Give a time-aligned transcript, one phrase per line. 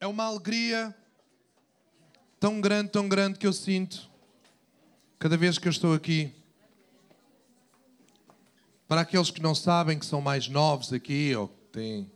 [0.00, 0.94] É uma alegria
[2.38, 4.08] tão grande, tão grande que eu sinto
[5.18, 6.32] cada vez que eu estou aqui.
[8.86, 12.12] Para aqueles que não sabem, que são mais novos aqui ou que têm,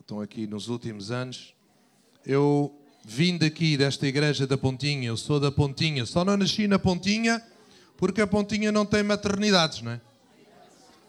[0.00, 1.54] estão aqui nos últimos anos,
[2.26, 6.80] eu vim daqui, desta igreja da Pontinha, eu sou da Pontinha, só não nasci na
[6.80, 7.40] Pontinha
[7.96, 10.00] porque a Pontinha não tem maternidades, não é?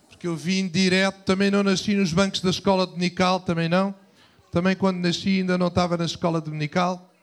[0.07, 4.04] Porque eu vim direto, também não nasci nos bancos da escola dominical, também não.
[4.55, 7.13] Também quando nasci ainda não estava na escola dominical.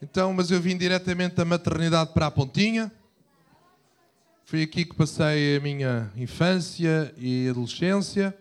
[0.00, 2.92] Então, mas eu vim diretamente da maternidade para a Pontinha.
[4.44, 8.32] Foi aqui que passei a minha infância e adolescência.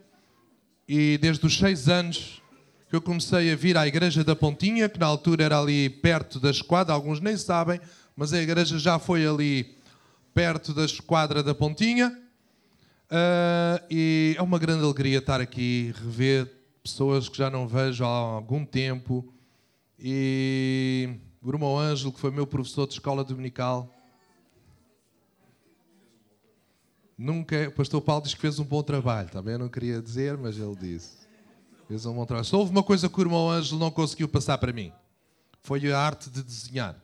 [0.88, 2.40] E desde os seis anos
[2.88, 6.40] que eu comecei a vir à igreja da Pontinha, que na altura era ali perto
[6.40, 7.82] da esquadra, alguns nem sabem,
[8.16, 9.76] mas a igreja já foi ali
[10.36, 12.16] perto da esquadra da Pontinha.
[13.10, 18.08] Uh, e é uma grande alegria estar aqui, rever pessoas que já não vejo há
[18.08, 19.34] algum tempo.
[19.98, 23.90] E o irmão Ângelo, que foi meu professor de escola dominical.
[27.18, 30.58] Nunca, o pastor Paulo diz que fez um bom trabalho, também não queria dizer, mas
[30.58, 31.24] ele disse.
[31.88, 32.46] Fez um bom trabalho.
[32.46, 34.92] Só houve uma coisa que o irmão Ângelo não conseguiu passar para mim.
[35.62, 37.02] Foi a arte de desenhar.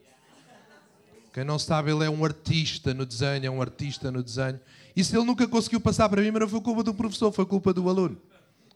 [1.34, 4.60] Quem não sabe, ele é um artista no desenho, é um artista no desenho.
[4.98, 7.72] Se ele nunca conseguiu passar para mim, mas não foi culpa do professor, foi culpa
[7.72, 8.20] do aluno.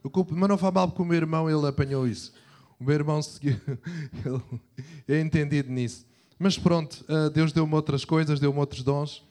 [0.04, 2.34] O culpa, mas não foi mal porque o meu irmão ele apanhou isso.
[2.80, 3.56] O meu irmão seguiu,
[5.08, 6.06] ele é entendido nisso.
[6.38, 9.24] Mas pronto, eh, Deus deu-me outras coisas, deu-me outros dons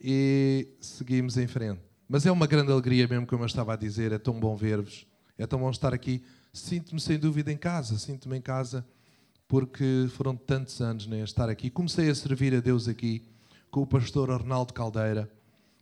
[0.00, 1.80] e seguimos em frente.
[2.08, 5.06] Mas é uma grande alegria mesmo, como eu estava a dizer, é tão bom ver-vos,
[5.38, 6.24] é tão bom estar aqui.
[6.52, 8.84] Sinto-me sem dúvida em casa, sinto-me em casa
[9.48, 11.70] porque foram tantos anos né, a estar aqui.
[11.70, 13.22] Comecei a servir a Deus aqui
[13.70, 15.30] com o pastor Arnaldo Caldeira.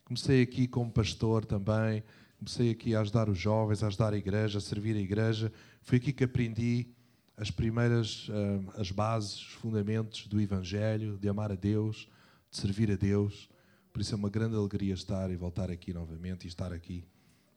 [0.04, 2.02] Comecei aqui como pastor também.
[2.44, 5.50] Comecei aqui a ajudar os jovens, a ajudar a igreja, a servir a igreja.
[5.80, 6.88] Foi aqui que aprendi
[7.38, 12.06] as primeiras, uh, as bases, os fundamentos do Evangelho, de amar a Deus,
[12.50, 13.48] de servir a Deus.
[13.90, 17.08] Por isso é uma grande alegria estar e voltar aqui novamente e estar aqui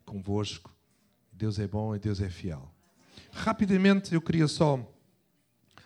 [0.05, 0.73] convosco.
[1.33, 2.73] Deus é bom e Deus é fiel.
[3.33, 4.89] Rapidamente eu queria só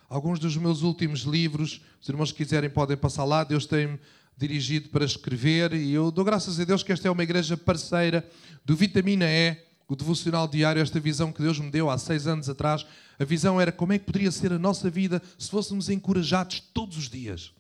[0.08, 1.82] alguns dos meus últimos livros.
[2.00, 3.44] Os irmãos que quiserem podem passar lá.
[3.44, 4.00] Deus tem-me
[4.42, 8.28] dirigido para escrever e eu dou graças a Deus que esta é uma igreja parceira
[8.66, 9.56] do Vitamina E,
[9.88, 12.84] o devocional diário, esta visão que Deus me deu há seis anos atrás.
[13.20, 16.98] A visão era como é que poderia ser a nossa vida se fôssemos encorajados todos
[16.98, 17.52] os dias.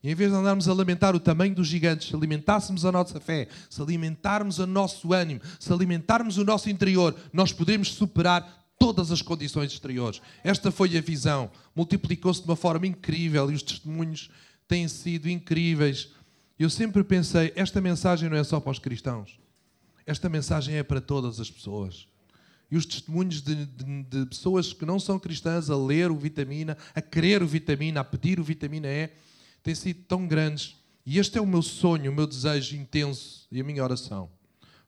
[0.00, 3.18] E em vez de andarmos a lamentar o tamanho dos gigantes, se alimentássemos a nossa
[3.18, 9.10] fé, se alimentarmos o nosso ânimo, se alimentarmos o nosso interior, nós poderíamos superar todas
[9.10, 10.22] as condições exteriores.
[10.44, 11.50] Esta foi a visão.
[11.74, 14.30] Multiplicou-se de uma forma incrível e os testemunhos
[14.68, 16.10] têm sido incríveis.
[16.58, 19.40] Eu sempre pensei, esta mensagem não é só para os cristãos.
[20.06, 22.06] Esta mensagem é para todas as pessoas.
[22.70, 26.76] E os testemunhos de, de, de pessoas que não são cristãs a ler o vitamina,
[26.94, 29.10] a querer o vitamina, a pedir o vitamina E,
[29.62, 30.76] têm sido tão grandes.
[31.04, 34.30] E este é o meu sonho, o meu desejo intenso e a minha oração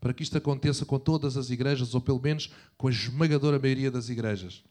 [0.01, 3.91] para que isto aconteça com todas as igrejas, ou pelo menos com a esmagadora maioria
[3.91, 4.65] das igrejas.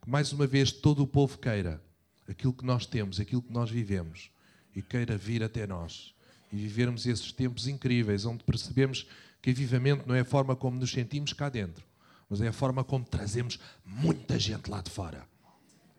[0.00, 1.82] Que mais uma vez todo o povo queira
[2.28, 4.30] aquilo que nós temos, aquilo que nós vivemos,
[4.76, 6.14] e queira vir até nós
[6.52, 9.06] e vivermos esses tempos incríveis, onde percebemos
[9.40, 11.84] que avivamento não é a forma como nos sentimos cá dentro,
[12.28, 15.26] mas é a forma como trazemos muita gente lá de fora.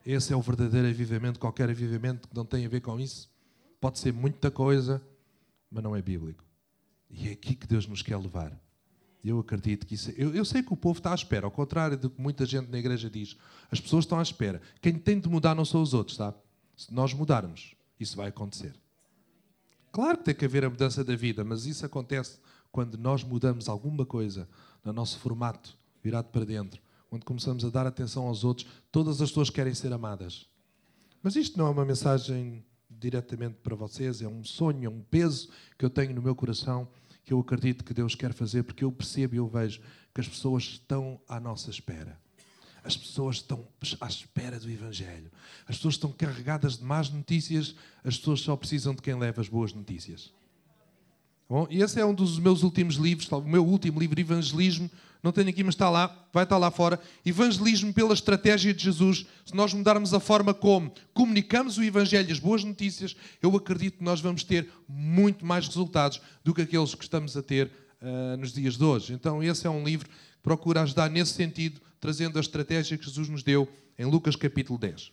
[0.05, 1.39] Esse é o verdadeiro avivamento.
[1.39, 3.29] Qualquer avivamento que não tenha a ver com isso
[3.81, 5.01] pode ser muita coisa,
[5.69, 6.45] mas não é bíblico.
[7.09, 8.57] E é aqui que Deus nos quer levar.
[9.23, 10.11] Eu acredito que isso.
[10.11, 12.69] Eu, eu, sei que o povo está à espera, ao contrário do que muita gente
[12.69, 13.35] na igreja diz.
[13.69, 14.61] As pessoas estão à espera.
[14.81, 16.37] Quem tem de mudar não são os outros, sabe?
[16.75, 18.73] Se nós mudarmos, isso vai acontecer.
[19.91, 22.39] Claro que tem que haver a mudança da vida, mas isso acontece
[22.71, 24.47] quando nós mudamos alguma coisa
[24.83, 28.67] no nosso formato, virado para dentro, quando começamos a dar atenção aos outros.
[28.91, 30.47] Todas as pessoas querem ser amadas.
[31.23, 35.49] Mas isto não é uma mensagem diretamente para vocês, é um sonho, é um peso
[35.77, 36.87] que eu tenho no meu coração
[37.27, 39.81] que eu acredito que Deus quer fazer, porque eu percebo e eu vejo
[40.15, 42.17] que as pessoas estão à nossa espera.
[42.87, 43.67] As pessoas estão
[43.99, 45.29] à espera do Evangelho.
[45.67, 49.49] As pessoas estão carregadas de más notícias, as pessoas só precisam de quem leva as
[49.49, 50.31] boas notícias.
[51.49, 54.89] Bom, e esse é um dos meus últimos livros, o meu último livro, Evangelismo,
[55.21, 56.97] não tenho aqui, mas está lá, vai estar lá fora.
[57.25, 59.25] Evangelismo pela estratégia de Jesus.
[59.45, 64.03] Se nós mudarmos a forma como comunicamos o Evangelho, as boas notícias, eu acredito que
[64.03, 67.69] nós vamos ter muito mais resultados do que aqueles que estamos a ter
[68.01, 69.11] uh, nos dias de hoje.
[69.11, 73.29] Então, esse é um livro que procura ajudar nesse sentido, trazendo a estratégia que Jesus
[73.29, 73.67] nos deu
[73.97, 75.11] em Lucas capítulo 10.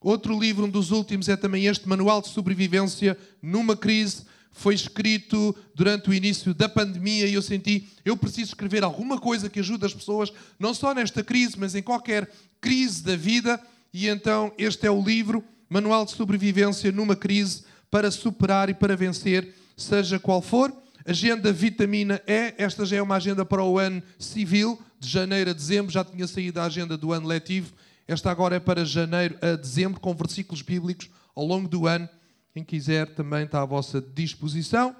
[0.00, 5.56] Outro livro, um dos últimos, é também este Manual de Sobrevivência numa Crise foi escrito
[5.74, 9.86] durante o início da pandemia e eu senti, eu preciso escrever alguma coisa que ajude
[9.86, 12.30] as pessoas, não só nesta crise, mas em qualquer
[12.60, 13.60] crise da vida.
[13.92, 18.96] E então este é o livro, Manual de Sobrevivência numa Crise para superar e para
[18.96, 20.72] vencer, seja qual for.
[21.06, 25.52] Agenda Vitamina E, esta já é uma agenda para o ano civil, de janeiro a
[25.52, 27.72] dezembro, já tinha saído a agenda do ano letivo.
[28.06, 32.08] Esta agora é para janeiro a dezembro, com versículos bíblicos ao longo do ano.
[32.52, 34.94] Quem quiser também está à vossa disposição.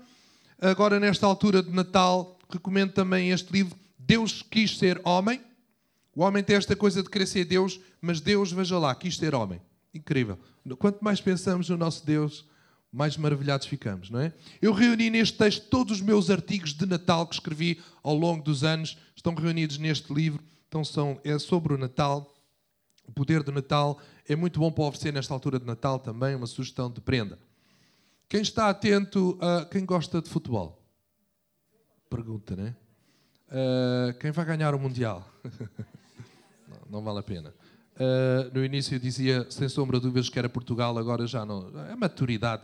[0.61, 5.41] Agora, nesta altura de Natal, recomendo também este livro, Deus quis ser homem.
[6.15, 9.35] O homem tem esta coisa de querer ser Deus, mas Deus, veja lá, quis ser
[9.35, 9.61] homem.
[9.95, 10.39] Incrível.
[10.79, 12.45] Quanto mais pensamos no nosso Deus,
[12.93, 14.33] mais maravilhados ficamos, não é?
[14.61, 18.63] Eu reuni neste texto todos os meus artigos de Natal que escrevi ao longo dos
[18.63, 22.31] anos, estão reunidos neste livro, então são, é sobre o Natal,
[23.07, 23.99] o poder do Natal,
[24.29, 27.39] é muito bom para oferecer nesta altura de Natal também uma sugestão de prenda.
[28.29, 30.83] Quem está atento a quem gosta de futebol?
[32.11, 32.77] Pergunta, não é?
[33.49, 35.27] Uh, quem vai ganhar o Mundial?
[36.69, 37.55] não, não vale a pena.
[37.95, 41.71] Uh, no início dizia, sem sombra de dúvidas, que era Portugal, agora já não.
[41.91, 42.63] A maturidade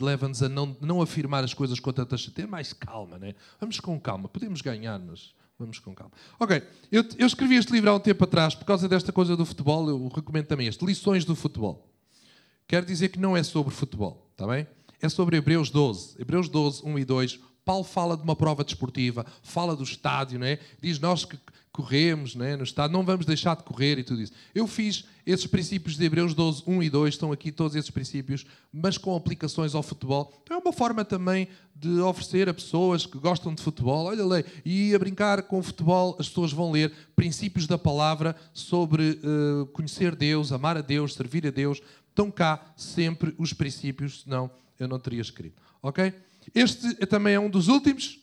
[0.00, 3.34] leva-nos a não, não afirmar as coisas com tanta ter mais calma, né?
[3.60, 6.12] Vamos com calma, podemos ganhar, mas vamos com calma.
[6.38, 6.62] Ok,
[6.92, 9.88] eu, eu, escrevi este livro há um tempo atrás por causa desta coisa do futebol,
[9.88, 11.88] eu recomendo também este: Lições do Futebol.
[12.68, 14.66] Quero dizer que não é sobre futebol, está bem?
[15.00, 16.14] É sobre Hebreus 12.
[16.20, 17.40] Hebreus 12, 1 e 2.
[17.64, 20.58] Paulo fala de uma prova desportiva, fala do estádio, não é?
[20.80, 21.38] Diz nós que
[21.72, 24.32] corremos né, no estado, não vamos deixar de correr e tudo isso.
[24.54, 28.44] Eu fiz esses princípios de Hebreus 12, 1 e 2, estão aqui todos esses princípios,
[28.70, 30.38] mas com aplicações ao futebol.
[30.42, 34.44] Então é uma forma também de oferecer a pessoas que gostam de futebol, olha lei,
[34.64, 39.66] e a brincar com o futebol, as pessoas vão ler princípios da palavra sobre uh,
[39.68, 41.80] conhecer Deus, amar a Deus, servir a Deus.
[42.10, 45.60] Estão cá sempre os princípios, senão eu não teria escrito.
[45.82, 46.12] Ok?
[46.54, 48.21] Este também é um dos últimos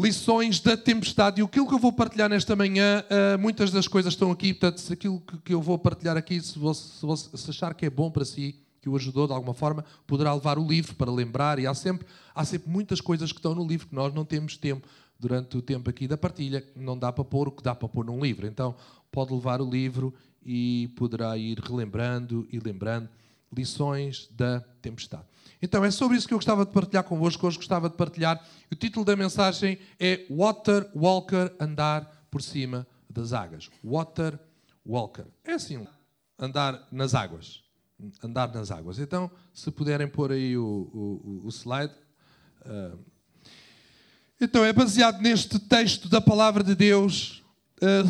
[0.00, 1.40] lições da tempestade.
[1.40, 4.78] E aquilo que eu vou partilhar nesta manhã, uh, muitas das coisas estão aqui, portanto,
[4.78, 8.24] se aquilo que, eu vou partilhar aqui, se você se achar que é bom para
[8.24, 11.58] si, que o ajudou de alguma forma, poderá levar o livro para lembrar.
[11.58, 14.56] E há sempre, há sempre muitas coisas que estão no livro que nós não temos
[14.56, 14.88] tempo
[15.18, 18.06] durante o tempo aqui da partilha, não dá para pôr o que dá para pôr
[18.06, 18.46] num livro.
[18.46, 18.74] Então,
[19.12, 23.08] pode levar o livro e poderá ir relembrando e lembrando
[23.54, 25.29] lições da tempestade.
[25.62, 27.46] Então é sobre isso que eu gostava de partilhar convosco.
[27.46, 28.42] Hoje gostava de partilhar.
[28.70, 33.70] O título da mensagem é Water Walker Andar por cima das águas.
[33.84, 34.38] Water
[34.86, 35.26] Walker.
[35.44, 35.86] É assim,
[36.38, 37.62] andar nas águas.
[38.22, 38.98] Andar nas águas.
[38.98, 41.92] Então, se puderem pôr aí o, o, o slide.
[42.64, 42.98] Uh...
[44.40, 47.39] Então, é baseado neste texto da palavra de Deus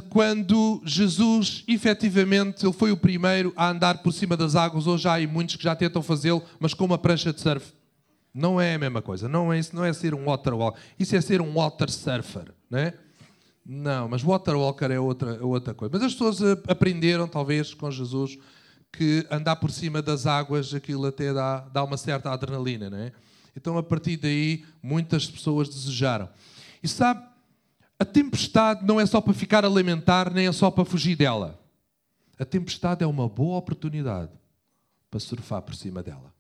[0.09, 4.87] quando Jesus, efetivamente, ele foi o primeiro a andar por cima das águas.
[4.87, 7.73] Hoje há muitos que já tentam fazê-lo, mas com uma prancha de surf.
[8.35, 9.29] Não é a mesma coisa.
[9.29, 10.81] Não é, isso não é ser um water walker.
[10.99, 12.95] Isso é ser um water surfer, é?
[13.65, 15.93] Não, mas water walker é outra, é outra coisa.
[15.93, 18.39] Mas as pessoas eh, aprenderam, talvez, com Jesus,
[18.93, 23.13] que andar por cima das águas, aquilo até dá, dá uma certa adrenalina, não é?
[23.57, 26.29] Então, a partir daí, muitas pessoas desejaram.
[26.83, 27.23] E sabe,
[28.01, 31.63] a tempestade não é só para ficar a lamentar, nem é só para fugir dela.
[32.39, 34.33] A tempestade é uma boa oportunidade
[35.11, 36.33] para surfar por cima dela.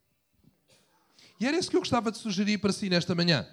[1.39, 3.47] E era isso que eu gostava de sugerir para si nesta manhã.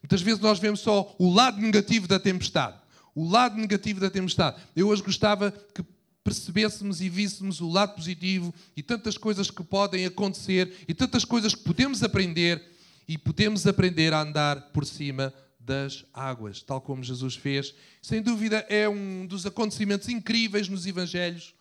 [0.00, 2.78] Muitas vezes nós vemos só o lado negativo da tempestade.
[3.16, 4.56] O lado negativo da tempestade.
[4.76, 5.84] Eu hoje gostava que
[6.22, 11.52] percebêssemos e víssemos o lado positivo e tantas coisas que podem acontecer e tantas coisas
[11.52, 12.62] que podemos aprender
[13.08, 17.74] e podemos aprender a andar por cima das águas, tal como Jesus fez.
[18.00, 21.54] Sem dúvida, é um dos acontecimentos incríveis nos Evangelhos,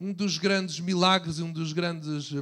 [0.00, 2.34] um dos grandes milagres, um dos grandes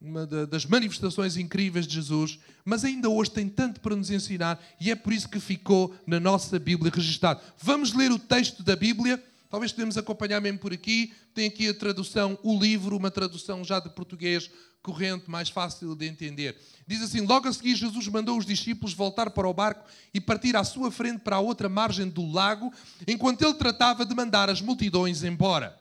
[0.00, 4.90] uma das manifestações incríveis de Jesus, mas ainda hoje tem tanto para nos ensinar e
[4.90, 7.40] é por isso que ficou na nossa Bíblia registado.
[7.58, 9.22] Vamos ler o texto da Bíblia.
[9.50, 11.12] Talvez podemos acompanhar mesmo por aqui.
[11.34, 14.50] Tem aqui a tradução, o livro, uma tradução já de português
[14.82, 16.56] corrente, mais fácil de entender.
[16.86, 20.56] Diz assim: Logo a seguir, Jesus mandou os discípulos voltar para o barco e partir
[20.56, 22.72] à sua frente para a outra margem do lago,
[23.06, 25.78] enquanto ele tratava de mandar as multidões embora.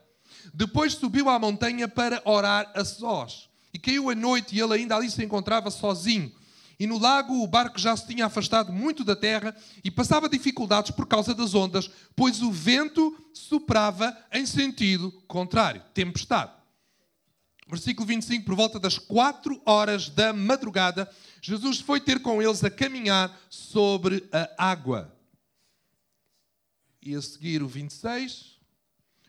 [0.54, 3.50] Depois subiu à montanha para orar a sós.
[3.74, 6.32] E caiu a noite e ele ainda ali se encontrava sozinho.
[6.80, 10.92] E no lago o barco já se tinha afastado muito da terra e passava dificuldades
[10.92, 16.57] por causa das ondas, pois o vento soprava em sentido contrário tempestade.
[17.70, 21.10] Versículo 25, por volta das quatro horas da madrugada,
[21.42, 25.14] Jesus foi ter com eles a caminhar sobre a água.
[27.02, 28.58] E a seguir o 26,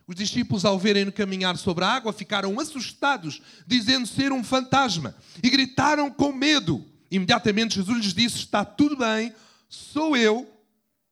[0.06, 5.50] os discípulos, ao verem-no caminhar sobre a água, ficaram assustados, dizendo ser um fantasma, e
[5.50, 6.84] gritaram com medo.
[7.10, 9.34] Imediatamente Jesus lhes disse: Está tudo bem,
[9.68, 10.48] sou eu,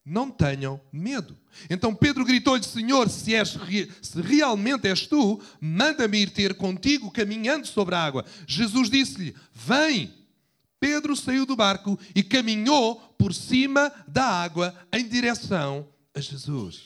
[0.07, 1.37] não tenham medo.
[1.69, 3.59] Então Pedro gritou-lhe: Senhor, se, és,
[4.01, 8.25] se realmente és tu, manda-me ir ter contigo caminhando sobre a água.
[8.47, 10.15] Jesus disse-lhe: Vem.
[10.79, 16.85] Pedro saiu do barco e caminhou por cima da água em direção a Jesus.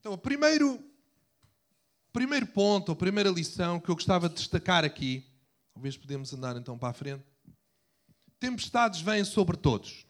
[0.00, 0.80] Então, o primeiro,
[2.10, 5.26] primeiro ponto, a primeira lição que eu gostava de destacar aqui,
[5.74, 7.35] talvez podemos andar então para a frente.
[8.38, 10.06] Tempestades vêm sobre todos.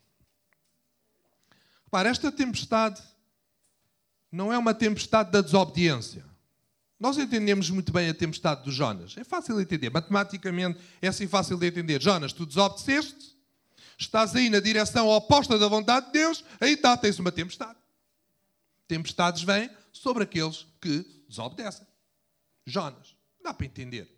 [2.05, 3.03] Esta tempestade
[4.31, 6.25] não é uma tempestade da desobediência.
[6.99, 9.17] Nós entendemos muito bem a tempestade do Jonas.
[9.17, 9.91] É fácil de entender.
[9.91, 12.03] Matematicamente é assim fácil de entender.
[12.03, 13.37] Jonas, tu desobedeceste,
[13.99, 17.79] estás aí na direção oposta da vontade de Deus, aí está, tens uma tempestade.
[18.89, 21.87] Tempestades vêm sobre aqueles que desobedecem.
[22.67, 24.11] Jonas, dá para entender.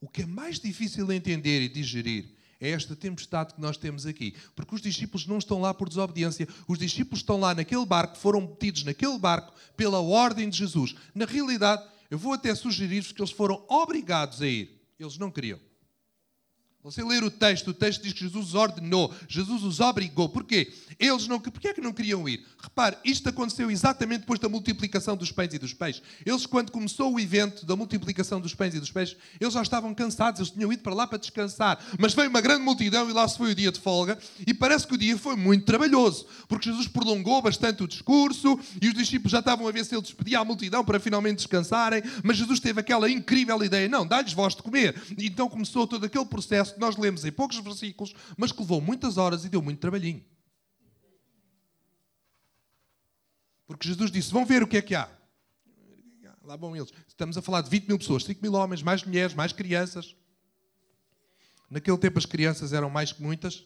[0.00, 4.04] O que é mais difícil de entender e digerir é esta tempestade que nós temos
[4.04, 4.34] aqui.
[4.54, 6.46] Porque os discípulos não estão lá por desobediência.
[6.68, 10.94] Os discípulos estão lá naquele barco, foram metidos naquele barco pela ordem de Jesus.
[11.14, 14.78] Na realidade, eu vou até sugerir-vos que eles foram obrigados a ir.
[14.98, 15.58] Eles não queriam.
[16.82, 20.30] Você ler o texto, o texto diz que Jesus ordenou, Jesus os obrigou.
[20.30, 20.72] Porquê?
[20.98, 22.42] Eles não, porquê é que não queriam ir?
[22.58, 26.02] Repare, isto aconteceu exatamente depois da multiplicação dos pães e dos peixes.
[26.24, 29.94] Eles, quando começou o evento da multiplicação dos pães e dos peixes, eles já estavam
[29.94, 31.78] cansados, eles tinham ido para lá para descansar.
[31.98, 34.18] Mas veio uma grande multidão e lá se foi o dia de folga.
[34.46, 38.88] E parece que o dia foi muito trabalhoso, porque Jesus prolongou bastante o discurso e
[38.88, 42.02] os discípulos já estavam a ver se ele despedia a multidão para finalmente descansarem.
[42.24, 44.98] Mas Jesus teve aquela incrível ideia: não, dá-lhes voz de comer.
[45.18, 49.16] Então começou todo aquele processo que nós lemos em poucos versículos, mas que levou muitas
[49.16, 50.24] horas e deu muito trabalhinho.
[53.66, 55.08] Porque Jesus disse: Vão ver o que é que há.
[56.42, 56.92] Lá vão eles.
[57.06, 60.16] Estamos a falar de 20 mil pessoas, 5 mil homens, mais mulheres, mais crianças.
[61.70, 63.64] Naquele tempo as crianças eram mais que muitas,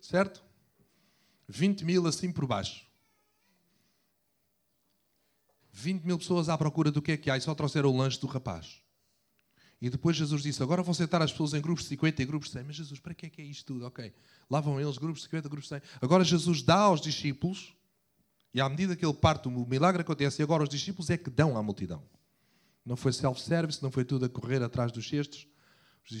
[0.00, 0.42] certo?
[1.46, 2.84] 20 mil assim por baixo.
[5.70, 8.18] 20 mil pessoas à procura do que é que há e só trouxeram o lanche
[8.18, 8.82] do rapaz.
[9.80, 12.48] E depois Jesus disse: Agora vão sentar as pessoas em grupos de 50 e grupos
[12.48, 12.64] de 100.
[12.64, 13.86] Mas Jesus, para que é que é isto tudo?
[13.86, 14.12] Ok.
[14.50, 15.82] Lá vão eles, grupos de 50, grupos de 100.
[16.00, 17.74] Agora Jesus dá aos discípulos,
[18.54, 21.28] e à medida que ele parte, o milagre acontece, e agora os discípulos é que
[21.28, 22.02] dão à multidão.
[22.84, 25.46] Não foi self-service, não foi tudo a correr atrás dos cestos.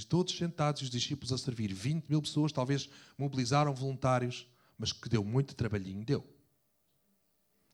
[0.08, 1.72] Todos sentados os discípulos a servir.
[1.72, 4.46] 20 mil pessoas, talvez mobilizaram voluntários,
[4.76, 6.26] mas que deu muito trabalhinho, deu.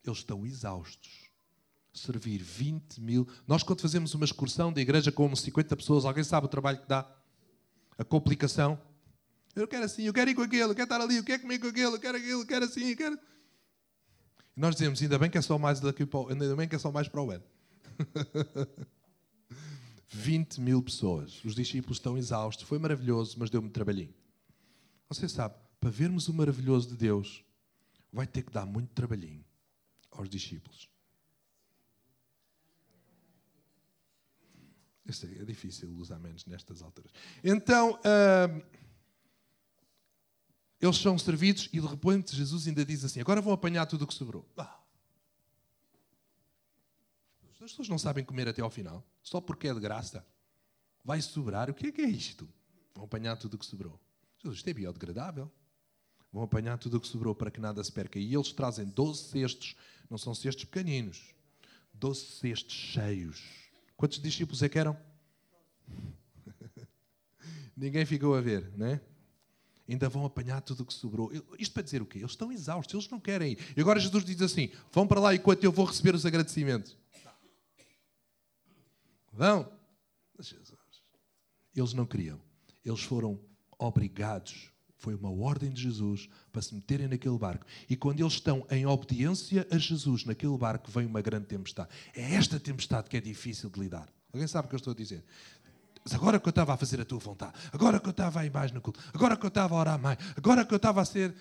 [0.05, 1.22] Eles estão exaustos
[1.93, 3.29] servir 20 mil.
[3.47, 6.89] Nós, quando fazemos uma excursão da igreja com 50 pessoas, alguém sabe o trabalho que
[6.89, 7.11] dá?
[7.99, 8.81] A complicação?
[9.55, 11.59] Eu quero assim, eu quero ir com aquele, eu quero estar ali, eu quero comer
[11.59, 13.19] com aquele, eu quero aquilo, eu quero assim, eu quero.
[14.57, 16.75] E nós dizemos, ainda bem que é só mais daqui para o, ainda bem que
[16.75, 17.45] é só mais para o ano.
[20.09, 21.43] 20 mil pessoas.
[21.45, 22.67] Os discípulos estão exaustos.
[22.67, 24.15] Foi maravilhoso, mas deu-me trabalhinho.
[25.09, 27.45] Você sabe, para vermos o maravilhoso de Deus,
[28.13, 29.45] vai ter que dar muito trabalhinho
[30.11, 30.92] aos discípulos.
[35.05, 37.11] Eu sei, é difícil usar menos nestas alturas.
[37.43, 38.63] Então, uh,
[40.81, 44.07] eles são servidos e de repente Jesus ainda diz assim: agora vão apanhar tudo o
[44.07, 44.49] que sobrou.
[44.57, 44.79] Ah.
[47.51, 50.27] As pessoas não sabem comer até ao final, só porque é de graça.
[51.05, 52.49] Vai sobrar, o que é que é isto?
[52.95, 54.01] Vão apanhar tudo o que sobrou.
[54.39, 55.51] Jesus, isto é biodegradável.
[56.33, 58.19] Vão apanhar tudo o que sobrou para que nada se perca.
[58.19, 59.77] E eles trazem 12 cestos,
[60.09, 61.35] não são cestos pequeninos,
[61.93, 63.63] 12 cestos cheios
[64.03, 64.99] Quantos discípulos é que eram?
[67.77, 69.01] Ninguém ficou a ver, não é?
[69.89, 71.31] Ainda vão apanhar tudo o que sobrou.
[71.57, 72.19] Isto para dizer o quê?
[72.19, 73.59] Eles estão exaustos, eles não querem ir.
[73.77, 76.99] E agora Jesus diz assim: vão para lá enquanto eu vou receber os agradecimentos.
[79.33, 79.73] Vão.
[81.73, 82.41] Eles não queriam.
[82.85, 83.41] Eles foram
[83.79, 84.72] obrigados
[85.03, 87.67] foi uma ordem de Jesus para se meterem naquele barco.
[87.91, 91.89] E quando eles estão em obediência a Jesus naquele barco, vem uma grande tempestade.
[92.15, 94.09] É esta tempestade que é difícil de lidar.
[94.33, 95.25] Alguém sabe o que eu estou a dizer?
[96.13, 98.53] Agora que eu estava a fazer a tua vontade, agora que eu estava a ir
[98.53, 101.05] mais no culto, agora que eu estava a orar mais, agora que eu estava a
[101.05, 101.35] ser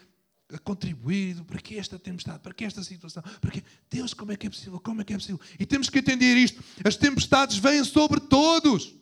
[0.51, 4.35] a contribuir, para que esta tempestade, para que esta situação, para que Deus, como é
[4.35, 4.79] que é possível?
[4.79, 5.39] Como é que é possível?
[5.59, 6.63] E temos que entender isto.
[6.83, 9.00] As tempestades vêm sobre todos.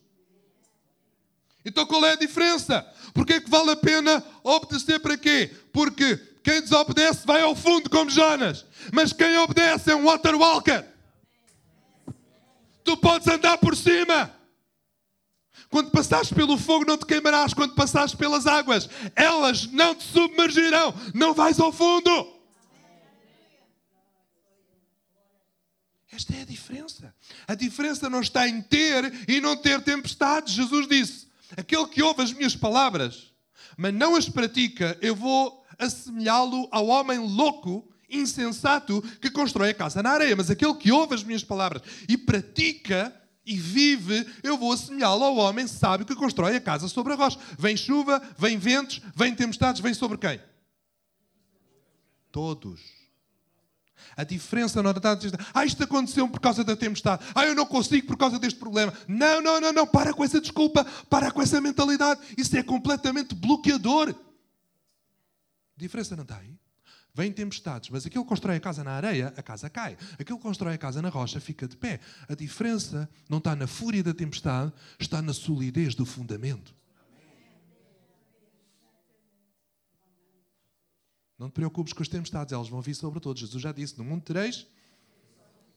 [1.63, 2.85] Então qual é a diferença?
[3.13, 5.51] Porque é que vale a pena obedecer para quê?
[5.71, 10.85] Porque quem desobedece vai ao fundo como Jonas, mas quem obedece é um water walker.
[12.83, 14.33] Tu podes andar por cima.
[15.69, 17.53] Quando passares pelo fogo, não te queimarás.
[17.53, 20.93] Quando passares pelas águas, elas não te submergirão.
[21.13, 22.39] Não vais ao fundo.
[26.11, 27.15] Esta é a diferença.
[27.47, 30.53] A diferença não está em ter e não ter tempestades.
[30.53, 33.33] Jesus disse: Aquele que ouve as minhas palavras,
[33.77, 40.03] mas não as pratica, eu vou assemelhá-lo ao homem louco, insensato, que constrói a casa
[40.03, 40.35] na areia.
[40.35, 43.15] Mas aquele que ouve as minhas palavras e pratica
[43.45, 47.39] e vive, eu vou assemelhá-lo ao homem sábio que constrói a casa sobre a rocha.
[47.57, 50.39] Vem chuva, vem ventos, vem tempestades, vem sobre quem?
[52.31, 52.98] Todos.
[54.15, 57.65] A diferença não está dizer, ah, isto aconteceu por causa da tempestade, ah, eu não
[57.65, 58.93] consigo por causa deste problema.
[59.07, 62.19] Não, não, não, não, para com essa desculpa, para com essa mentalidade.
[62.37, 64.09] Isso é completamente bloqueador.
[64.09, 64.15] A
[65.79, 66.59] diferença não está aí.
[67.13, 69.97] Vêm tempestades, mas aquele que constrói a casa na areia, a casa cai.
[70.13, 71.99] Aquele que constrói a casa na rocha fica de pé.
[72.27, 76.78] A diferença não está na fúria da tempestade, está na solidez do fundamento.
[81.39, 83.39] Não te preocupes com as tempestades, elas vão vir sobre todos.
[83.39, 84.67] Jesus já disse: no mundo tereis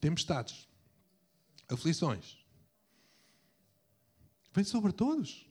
[0.00, 0.68] tempestades,
[1.68, 2.36] aflições.
[4.52, 5.48] Vem sobre todos.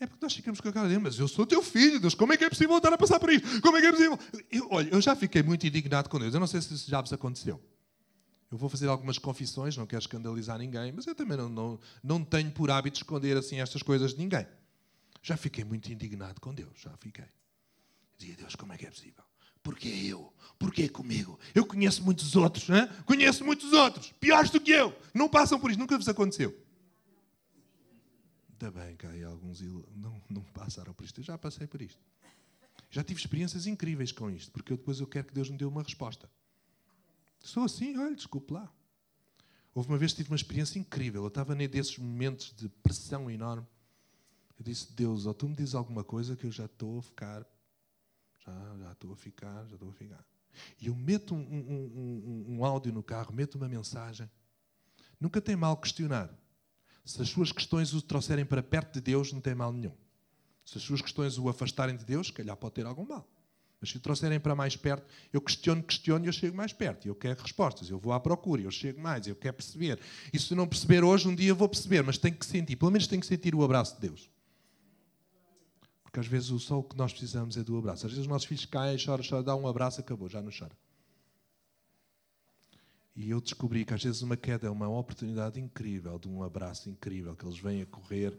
[0.00, 2.36] É porque nós ficamos com aquela ideia, mas eu sou teu filho, Deus, como é
[2.36, 3.60] que é possível estar a passar por isto?
[3.60, 4.18] Como é que é possível?
[4.48, 6.32] Eu, olha, eu já fiquei muito indignado com Deus.
[6.32, 7.60] Eu não sei se isso já vos aconteceu.
[8.50, 12.24] Eu vou fazer algumas confissões, não quero escandalizar ninguém, mas eu também não, não, não
[12.24, 14.46] tenho por hábito esconder assim estas coisas de ninguém.
[15.20, 17.26] Já fiquei muito indignado com Deus, já fiquei.
[18.18, 19.24] Dizia, Deus, como é que é possível?
[19.62, 20.32] Porquê eu?
[20.58, 21.38] Porquê comigo?
[21.54, 22.88] Eu conheço muitos outros, hein?
[23.06, 26.54] conheço muitos outros, piores do que eu, não passam por isto, nunca vos aconteceu.
[28.60, 29.60] Ainda bem que aí alguns
[29.94, 31.20] não, não passaram por isto.
[31.20, 32.00] Eu já passei por isto.
[32.90, 35.64] Já tive experiências incríveis com isto, porque eu depois eu quero que Deus me dê
[35.64, 36.28] uma resposta.
[37.38, 38.68] Sou assim, olha, desculpe lá.
[39.74, 41.22] Houve uma vez que tive uma experiência incrível.
[41.22, 43.66] Eu estava nesses momentos de pressão enorme.
[44.58, 47.46] Eu disse, Deus, ou tu me dizes alguma coisa que eu já estou a ficar.
[48.48, 50.24] Já, já estou a ficar, já estou a ficar.
[50.80, 54.28] E eu meto um, um, um, um áudio no carro, meto uma mensagem.
[55.20, 56.30] Nunca tem mal questionar.
[57.04, 59.94] Se as suas questões o trouxerem para perto de Deus, não tem mal nenhum.
[60.64, 63.26] Se as suas questões o afastarem de Deus, calhar pode ter algum mal.
[63.80, 67.06] Mas se o trouxerem para mais perto, eu questiono, questiono e eu chego mais perto.
[67.06, 69.98] Eu quero respostas, eu vou à procura, eu chego mais, eu quero perceber.
[70.32, 73.06] E se não perceber hoje, um dia vou perceber, mas tenho que sentir, pelo menos
[73.06, 74.28] tenho que sentir o abraço de Deus.
[76.18, 78.04] Porque às vezes só o que nós precisamos é do abraço.
[78.04, 80.76] Às vezes os nossos filhos caem, choram, choram, dá um abraço, acabou, já não chora.
[83.14, 86.90] E eu descobri que às vezes uma queda é uma oportunidade incrível, de um abraço
[86.90, 88.36] incrível, que eles vêm a correr.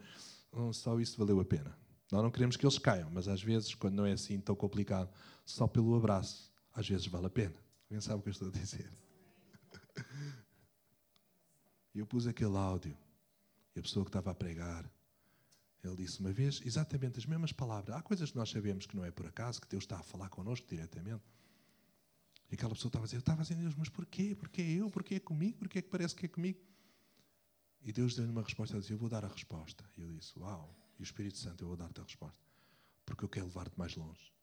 [0.74, 1.74] só isso valeu a pena.
[2.12, 5.10] Nós não queremos que eles caiam, mas às vezes, quando não é assim tão complicado,
[5.46, 7.56] só pelo abraço, às vezes vale a pena.
[7.86, 8.92] Alguém sabe o que eu estou a dizer?
[11.96, 12.98] Eu pus aquele áudio,
[13.74, 14.90] e a pessoa que estava a pregar,
[15.84, 17.96] ele disse uma vez exatamente as mesmas palavras.
[17.96, 20.30] Há coisas que nós sabemos que não é por acaso, que Deus está a falar
[20.30, 21.24] connosco diretamente.
[22.52, 24.36] E aquela pessoa estava a dizer, eu estava a dizer, Deus, mas porquê?
[24.36, 24.90] Porquê eu?
[24.90, 25.58] Porquê comigo?
[25.60, 26.60] Porquê é que parece que é comigo?
[27.82, 29.90] E Deus deu-lhe uma resposta, ele disse, eu vou dar a resposta.
[29.96, 30.76] E eu disse, uau.
[30.98, 32.38] E o Espírito Santo, eu vou dar-te a resposta.
[33.06, 34.34] Porque eu quero levar-te mais longe.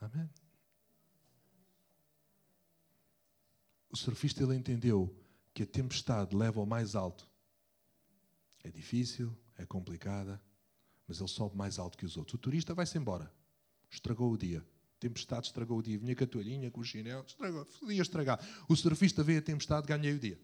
[0.00, 0.28] Amém.
[3.88, 5.14] O surfista, ele entendeu
[5.54, 7.30] que a tempestade leva ao mais alto.
[8.62, 10.40] É difícil, é complicada,
[11.06, 12.34] mas ele sobe mais alto que os outros.
[12.34, 13.32] O turista vai-se embora
[13.94, 14.64] estragou o dia.
[14.98, 15.98] Tempestade estragou o dia.
[15.98, 18.40] Vinha com a toalhinha, com o chinelo, estragou, podia estragar.
[18.68, 20.40] O surfista veio a tempestade, ganhei o dia.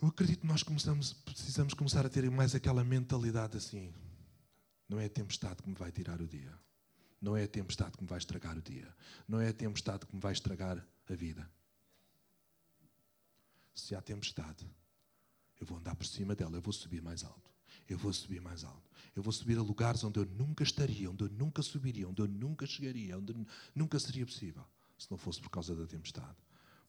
[0.00, 3.92] Eu acredito que nós começamos, precisamos começar a ter mais aquela mentalidade assim.
[4.88, 6.52] Não é a tempestade que me vai tirar o dia.
[7.20, 8.94] Não é a tempestade que me vai estragar o dia.
[9.26, 11.50] Não é a tempestade que me vai estragar a vida.
[13.74, 14.70] Se há tempestade,
[15.60, 17.50] eu vou andar por cima dela, eu vou subir mais alto.
[17.88, 18.90] Eu vou subir mais alto.
[19.14, 22.28] Eu vou subir a lugares onde eu nunca estaria, onde eu nunca subiria, onde eu
[22.28, 23.34] nunca chegaria, onde
[23.74, 24.64] nunca seria possível,
[24.98, 26.36] se não fosse por causa da tempestade.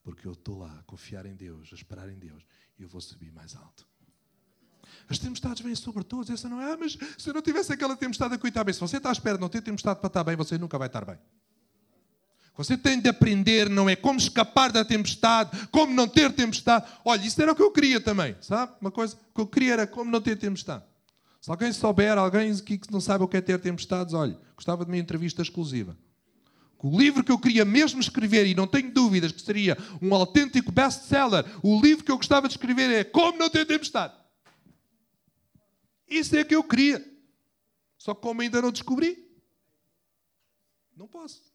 [0.04, 2.46] Porque eu estou lá a confiar em Deus, a esperar em Deus,
[2.78, 3.88] e eu vou subir mais alto.
[5.10, 6.30] As tempestades vêm sobre todos.
[6.30, 8.98] Essa não é, ah, mas se eu não tivesse aquela tempestade a bem, se você
[8.98, 11.18] está à espera de não ter tempestade para estar bem, você nunca vai estar bem.
[12.58, 16.86] Você tem de aprender, não é como escapar da tempestade, como não ter tempestade.
[17.04, 18.74] Olha, isso era o que eu queria também, sabe?
[18.80, 20.84] Uma coisa que eu queria era como não ter tempestade.
[21.42, 24.92] Se alguém souber, alguém que não sabe o que é ter tempestades, olha, gostava de
[24.92, 25.98] uma entrevista exclusiva.
[26.82, 30.72] O livro que eu queria mesmo escrever, e não tenho dúvidas que seria um autêntico
[30.72, 34.14] best-seller, o livro que eu gostava de escrever é Como Não Ter Tempestade.
[36.08, 37.04] Isso é que eu queria.
[37.98, 39.28] Só que como ainda não descobri,
[40.96, 41.55] não posso.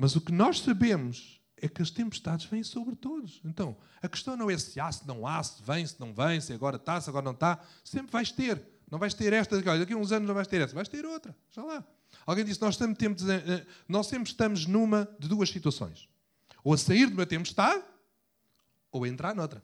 [0.00, 3.38] Mas o que nós sabemos é que as tempestades vêm sobre todos.
[3.44, 6.40] Então, a questão não é se há, se não há, se vem, se não vem,
[6.40, 7.60] se agora está, se agora não está.
[7.84, 8.66] Sempre vais ter.
[8.90, 11.36] Não vais ter esta, daqui a uns anos não vais ter essa, vais ter outra.
[11.50, 11.84] Já lá.
[12.24, 16.08] Alguém disse, nós, sempre temos, eh, eh, nós sempre estamos numa de duas situações.
[16.64, 17.84] Ou a sair de uma tempestade,
[18.90, 19.62] ou a entrar noutra.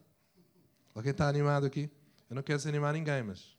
[0.93, 1.89] Alguém está animado aqui?
[2.29, 3.56] Eu não quero desanimar ninguém, mas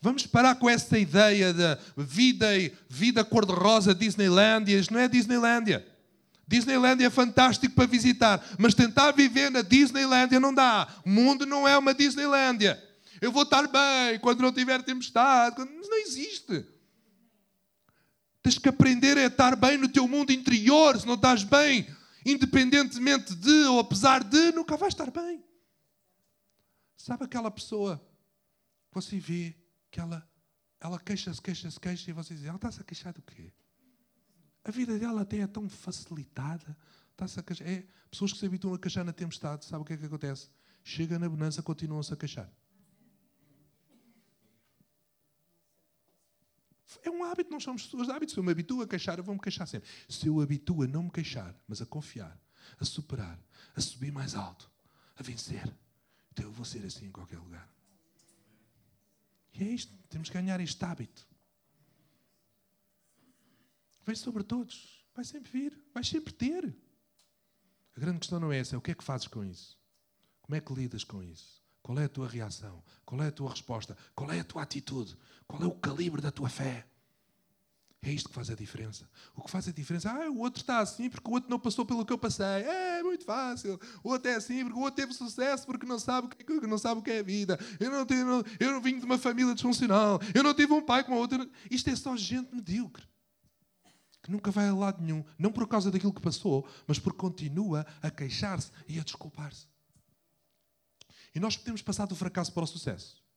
[0.00, 2.46] Vamos parar com essa ideia da vida
[2.88, 4.78] vida cor-de-rosa Disneylandia.
[4.78, 5.86] Isto não é Disneylandia.
[6.46, 10.88] Disneylandia é fantástico para visitar, mas tentar viver na Disneylandia não dá.
[11.04, 12.82] O mundo não é uma Disneylandia.
[13.20, 15.56] Eu vou estar bem quando não tiver tempestade.
[15.56, 15.70] Quando...
[15.70, 16.64] Não existe.
[18.42, 20.98] Tens que aprender a estar bem no teu mundo interior.
[20.98, 21.86] Se não estás bem,
[22.24, 25.44] independentemente de ou apesar de, nunca vais estar bem.
[26.96, 28.00] Sabe aquela pessoa
[28.90, 29.54] que você vê
[29.90, 30.28] que ela,
[30.80, 33.52] ela queixa-se, queixa-se, queixa, e você diz, ela está-se a queixar do quê?
[34.64, 36.76] A vida dela até é tão facilitada.
[37.12, 37.66] Está-se a queixar.
[37.66, 40.50] É, pessoas que se habituam a queixar na tempestade, sabe o que é que acontece?
[40.84, 42.52] Chega na bonança, continuam-se a queixar.
[47.02, 48.32] É um hábito, nós somos pessoas de hábito.
[48.32, 49.88] Se eu me habituo a queixar, eu vou me queixar sempre.
[50.08, 52.38] Se eu habituo a não me queixar, mas a confiar,
[52.78, 53.38] a superar,
[53.74, 54.70] a subir mais alto,
[55.16, 55.66] a vencer,
[56.32, 57.68] então eu vou ser assim em qualquer lugar.
[59.60, 61.26] É isto, temos que ganhar este hábito.
[64.06, 66.74] Vem sobre todos, vai sempre vir, vai sempre ter.
[67.96, 69.76] A grande questão não é essa, é o que é que fazes com isso?
[70.40, 71.62] Como é que lidas com isso?
[71.82, 72.82] Qual é a tua reação?
[73.04, 73.96] Qual é a tua resposta?
[74.14, 75.16] Qual é a tua atitude?
[75.46, 76.86] Qual é o calibre da tua fé?
[78.00, 79.08] É isto que faz a diferença.
[79.34, 81.84] O que faz a diferença, ah, o outro está assim porque o outro não passou
[81.84, 82.46] pelo que eu passei.
[82.46, 83.78] É, muito fácil.
[84.04, 86.66] O outro é assim porque o outro teve sucesso porque não sabe o que, é,
[86.66, 87.58] não sabe o que é a vida.
[87.80, 90.20] Eu não, tenho, eu não vim de uma família disfuncional.
[90.32, 91.50] Eu não tive um pai como o outro.
[91.70, 93.04] Isto é só gente medíocre.
[94.22, 95.24] Que nunca vai a lado nenhum.
[95.36, 99.66] Não por causa daquilo que passou, mas porque continua a queixar-se e a desculpar-se.
[101.34, 103.27] E nós podemos passar do fracasso para o sucesso.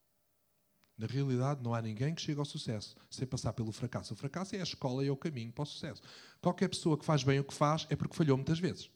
[1.02, 4.14] Na realidade, não há ninguém que chegue ao sucesso sem passar pelo fracasso.
[4.14, 6.00] O fracasso é a escola e é o caminho para o sucesso.
[6.40, 8.88] Qualquer pessoa que faz bem o que faz é porque falhou muitas vezes.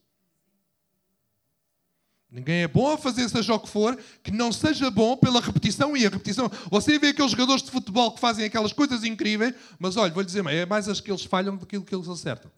[2.29, 5.97] Ninguém é bom a fazer seja o que for, que não seja bom pela repetição
[5.97, 6.47] e a repetição.
[6.69, 10.45] Você vê aqueles jogadores de futebol que fazem aquelas coisas incríveis, mas olha, vou-lhe dizer,
[10.45, 12.51] é mais as que eles falham do que aquilo que eles acertam.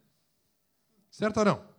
[1.09, 1.76] Certo ou não?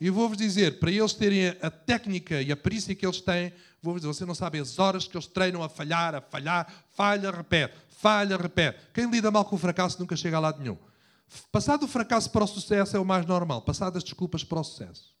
[0.00, 4.00] E vou-vos dizer, para eles terem a técnica e a perícia que eles têm, vou-vos
[4.00, 7.74] dizer, você não sabe as horas que eles treinam a falhar, a falhar, falha, repete,
[7.88, 8.78] falha, repete.
[8.94, 10.78] Quem lida mal com o fracasso nunca chega a lado nenhum.
[11.52, 13.62] Passar do fracasso para o sucesso é o mais normal.
[13.62, 15.14] Passar das desculpas para o sucesso.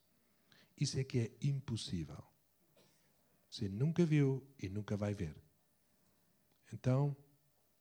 [0.78, 2.24] Isso é que é impossível.
[3.50, 5.36] Você nunca viu e nunca vai ver.
[6.72, 7.14] Então,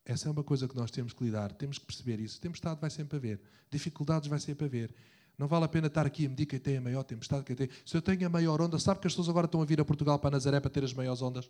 [0.03, 1.53] essa é uma coisa que nós temos que lidar.
[1.53, 2.41] Temos que perceber isso.
[2.41, 3.41] Tempestade vai sempre haver.
[3.71, 4.93] Dificuldades vai sempre haver.
[5.39, 7.69] Não vale a pena estar aqui a medir quem tem a maior tempestade, quem tem.
[7.85, 9.85] Se eu tenho a maior onda, sabe que as pessoas agora estão a vir a
[9.85, 11.49] Portugal para Nazaré para ter as maiores ondas?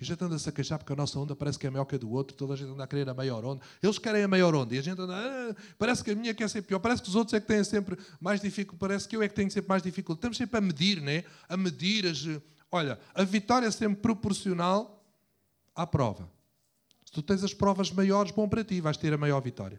[0.00, 1.96] E a gente anda-se a queixar porque a nossa onda parece que é maior que
[1.96, 3.60] a do outro, toda a gente anda a querer a maior onda.
[3.82, 6.48] Eles querem a maior onda e a gente anda, ah, parece que a minha quer
[6.48, 9.22] ser pior, parece que os outros é que têm sempre mais dificuldade, parece que eu
[9.22, 10.20] é que tenho sempre mais dificuldade.
[10.20, 11.22] Estamos sempre a medir, né?
[11.46, 12.24] a medir as.
[12.72, 15.04] Olha, a vitória é sempre proporcional
[15.74, 16.30] à prova.
[17.04, 19.78] Se tu tens as provas maiores, bom para ti, vais ter a maior vitória.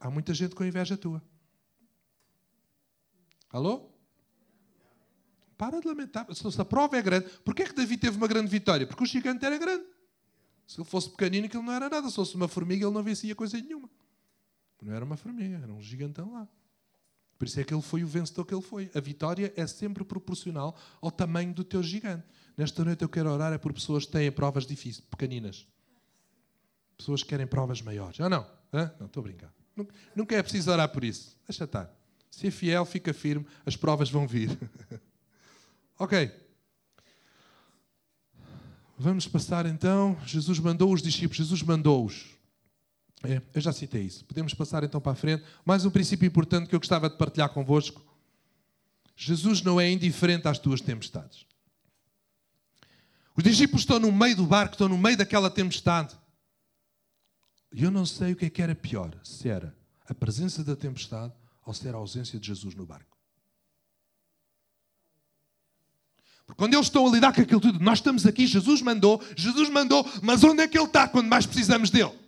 [0.00, 1.22] Há muita gente com inveja tua.
[3.50, 3.90] Alô?
[5.56, 6.26] Para de lamentar.
[6.34, 8.86] Se a prova é grande, porquê é que Davi teve uma grande vitória?
[8.86, 9.84] Porque o gigante era grande.
[10.66, 12.08] Se ele fosse pequenino, aquilo não era nada.
[12.08, 13.88] Se fosse uma formiga, ele não vencia coisa nenhuma.
[14.82, 16.46] Não era uma formiga, era um gigantão lá.
[17.38, 18.90] Por isso é que ele foi o vencedor que ele foi.
[18.94, 22.26] A vitória é sempre proporcional ao tamanho do teu gigante.
[22.56, 25.66] Nesta noite eu quero orar é por pessoas que têm provas difíceis, pequeninas.
[26.96, 28.20] Pessoas que querem provas maiores.
[28.20, 28.46] Ah, não?
[28.72, 28.94] Hã?
[28.98, 29.54] Não, estou a brincar.
[30.14, 31.36] Nunca é preciso orar por isso.
[31.46, 31.90] Deixa estar.
[32.30, 34.56] Se é fiel, fica firme, as provas vão vir.
[35.98, 36.30] ok.
[38.98, 40.16] Vamos passar então.
[40.26, 42.36] Jesus mandou os discípulos, Jesus mandou-os.
[43.22, 44.24] É, eu já citei isso.
[44.24, 45.44] Podemos passar então para a frente.
[45.64, 48.04] Mais um princípio importante que eu gostava de partilhar convosco.
[49.14, 51.46] Jesus não é indiferente às tuas tempestades.
[53.34, 56.14] Os discípulos estão no meio do barco, estão no meio daquela tempestade.
[57.76, 59.76] E eu não sei o que é que era pior, se era
[60.08, 63.18] a presença da tempestade ou se era a ausência de Jesus no barco.
[66.46, 69.68] Porque quando eles estão a lidar com aquilo tudo, nós estamos aqui, Jesus mandou, Jesus
[69.68, 72.18] mandou, mas onde é que ele está quando mais precisamos dele?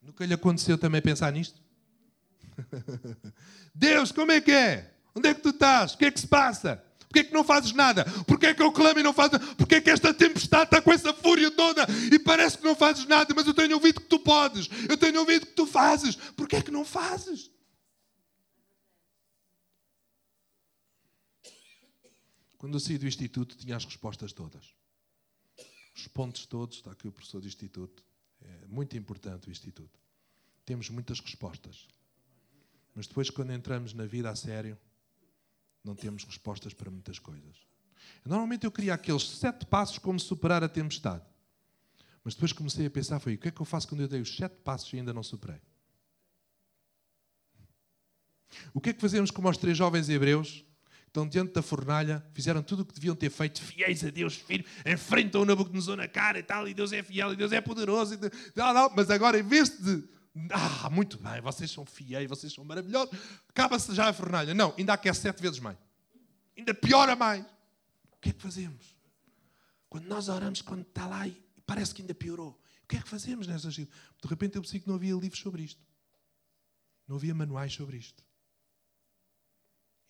[0.00, 1.60] Nunca lhe aconteceu também pensar nisto?
[3.74, 4.94] Deus, como é que é?
[5.12, 5.94] Onde é que tu estás?
[5.94, 6.80] O que é que se passa?
[7.10, 8.04] Porquê é que não fazes nada?
[8.24, 9.54] Porquê é que eu clamo e não fazes nada?
[9.56, 13.04] Porquê é que esta tempestade está com essa fúria toda e parece que não fazes
[13.04, 16.14] nada, mas eu tenho ouvido que tu podes, eu tenho ouvido que tu fazes.
[16.14, 17.50] Porquê é que não fazes?
[22.56, 24.72] Quando eu saí do Instituto, tinha as respostas todas.
[25.96, 28.04] Os pontos todos, está aqui o professor do Instituto.
[28.40, 29.98] É muito importante o Instituto.
[30.64, 31.88] Temos muitas respostas.
[32.94, 34.78] Mas depois, quando entramos na vida a sério,
[35.84, 37.56] não temos respostas para muitas coisas.
[38.24, 41.24] Normalmente eu queria aqueles sete passos como superar a tempestade.
[42.22, 44.20] Mas depois comecei a pensar, foi o que é que eu faço quando eu dei
[44.20, 45.60] os sete passos e ainda não superei?
[48.74, 50.64] O que é que fazemos como os três jovens hebreus
[51.06, 54.64] estão diante da fornalha, fizeram tudo o que deviam ter feito, fiéis a Deus, firme,
[54.86, 58.14] enfrentam o Nabucodonosor na cara e tal, e Deus é fiel, e Deus é poderoso,
[58.14, 58.18] e
[58.54, 60.04] não, não, mas agora em vez de,
[60.52, 64.54] ah, muito bem, vocês são fiéis, vocês são maravilhosos, acaba-se já a fornalha.
[64.54, 65.76] Não, ainda aquece sete vezes mais.
[66.56, 67.44] Ainda piora mais.
[68.12, 68.96] O que é que fazemos?
[69.88, 73.08] Quando nós oramos, quando está lá e parece que ainda piorou, o que é que
[73.08, 73.88] fazemos nestas De
[74.24, 75.84] repente eu percebi que não havia livros sobre isto.
[77.08, 78.24] Não havia manuais sobre isto.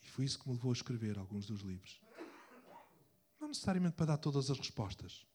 [0.03, 2.01] E foi isso que me levou a escrever alguns dos livros.
[3.41, 5.27] Não necessariamente para dar todas as respostas,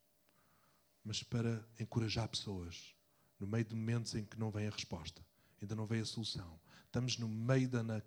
[1.04, 2.94] mas para encorajar pessoas
[3.39, 5.21] no meio de momentos em que não vem a resposta,
[5.62, 6.60] ainda não vem a solução.
[6.86, 8.02] Estamos no meio da na,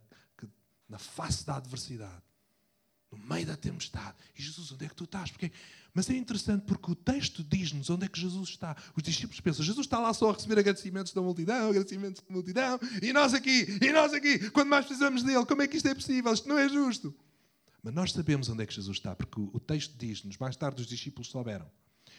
[0.89, 2.23] na face da adversidade,
[3.11, 4.17] no meio da tempestade.
[4.37, 5.31] E Jesus, onde é que tu estás?
[5.31, 5.53] Porque...
[5.93, 8.77] Mas é interessante porque o texto diz-nos onde é que Jesus está.
[8.95, 12.79] Os discípulos pensam, Jesus está lá só a receber agradecimentos da multidão, agradecimentos da multidão,
[13.03, 15.95] e nós aqui, e nós aqui, quando mais precisamos dele, como é que isto é
[15.95, 16.33] possível?
[16.33, 17.15] Isto não é justo.
[17.83, 20.89] Mas nós sabemos onde é que Jesus está, porque o texto diz-nos, mais tarde os
[20.89, 21.69] discípulos souberam.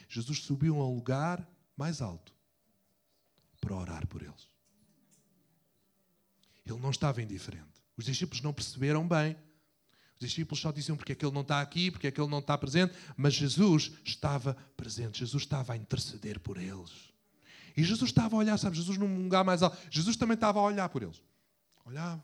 [0.07, 2.33] Jesus subiu a um lugar mais alto
[3.59, 4.49] para orar por eles.
[6.65, 7.81] Ele não estava indiferente.
[7.97, 9.35] Os discípulos não perceberam bem
[10.19, 12.29] os discípulos só diziam porque é que ele não está aqui, porque é que ele
[12.29, 16.91] não está presente, mas Jesus estava presente, Jesus estava a interceder por eles.
[17.77, 20.63] E Jesus estava a olhar, sabe, Jesus num lugar mais alto, Jesus também estava a
[20.63, 21.21] olhar por eles.
[21.85, 22.21] Olhava.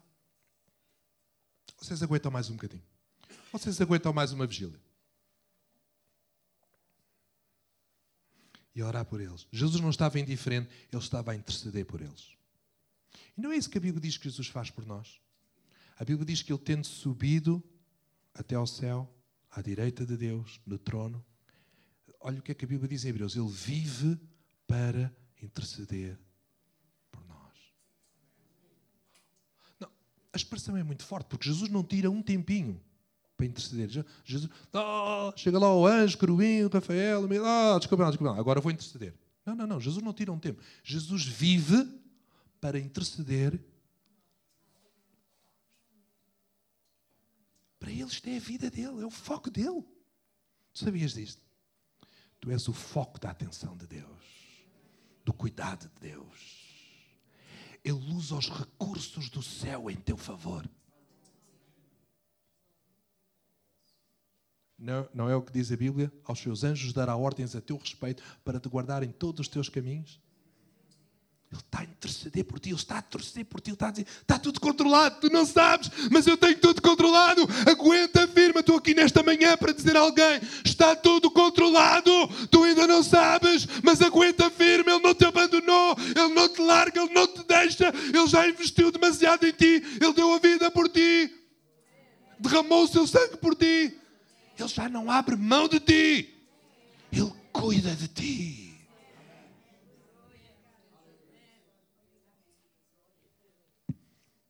[1.80, 2.84] Vocês aguentam mais um bocadinho.
[3.54, 4.80] Vocês aguentam mais uma vigília.
[8.76, 9.48] E a orar por eles.
[9.52, 12.36] Jesus não estava indiferente, ele estava a interceder por eles.
[13.38, 15.20] E não é isso que a Bíblia diz que Jesus faz por nós.
[15.98, 17.64] A Bíblia diz que ele, tendo subido
[18.34, 19.10] até ao céu,
[19.50, 21.24] à direita de Deus, no trono.
[22.20, 24.20] Olha o que é que a Bíblia diz em Hebreus: Ele vive
[24.68, 26.20] para interceder
[27.12, 27.54] por nós.
[30.34, 32.82] A expressão é muito forte, porque Jesus não tira um tempinho
[33.36, 34.06] para interceder.
[34.24, 38.72] Jesus, oh, chega lá o anjo, querubim, Rafael, oh, desculpa, não, desculpa, não, agora vou
[38.72, 39.14] interceder.
[39.46, 40.62] Não, não, não, Jesus não tira um tempo.
[40.84, 41.88] Jesus vive
[42.60, 43.60] para interceder
[47.86, 49.84] Para ele isto é a vida dele, é o foco dele.
[50.74, 51.40] Tu sabias disto?
[52.40, 54.24] Tu és o foco da atenção de Deus,
[55.24, 56.66] do cuidado de Deus.
[57.84, 60.68] Ele usa os recursos do céu em teu favor.
[64.78, 66.12] Não, não é o que diz a Bíblia?
[66.26, 69.70] Aos seus anjos dará ordens a teu respeito para te guardar em todos os teus
[69.70, 70.20] caminhos?
[71.52, 73.92] Ele está a interceder por ti, Ele está a torcer por ti, Ele está a
[73.92, 77.48] dizer: está tudo controlado, tu não sabes, mas eu tenho tudo controlado.
[77.70, 82.12] Aguenta firme, estou aqui nesta manhã para dizer a alguém: está tudo controlado,
[82.52, 87.02] tu ainda não sabes, mas aguenta firme, Ele não te abandonou, Ele não te larga,
[87.02, 90.90] Ele não te deixa, Ele já investiu demasiado em ti, Ele deu a vida por
[90.90, 91.32] ti,
[92.40, 93.96] derramou o seu sangue por ti,
[94.58, 96.34] Ele já não abre mão de ti,
[97.12, 98.66] Ele cuida de ti.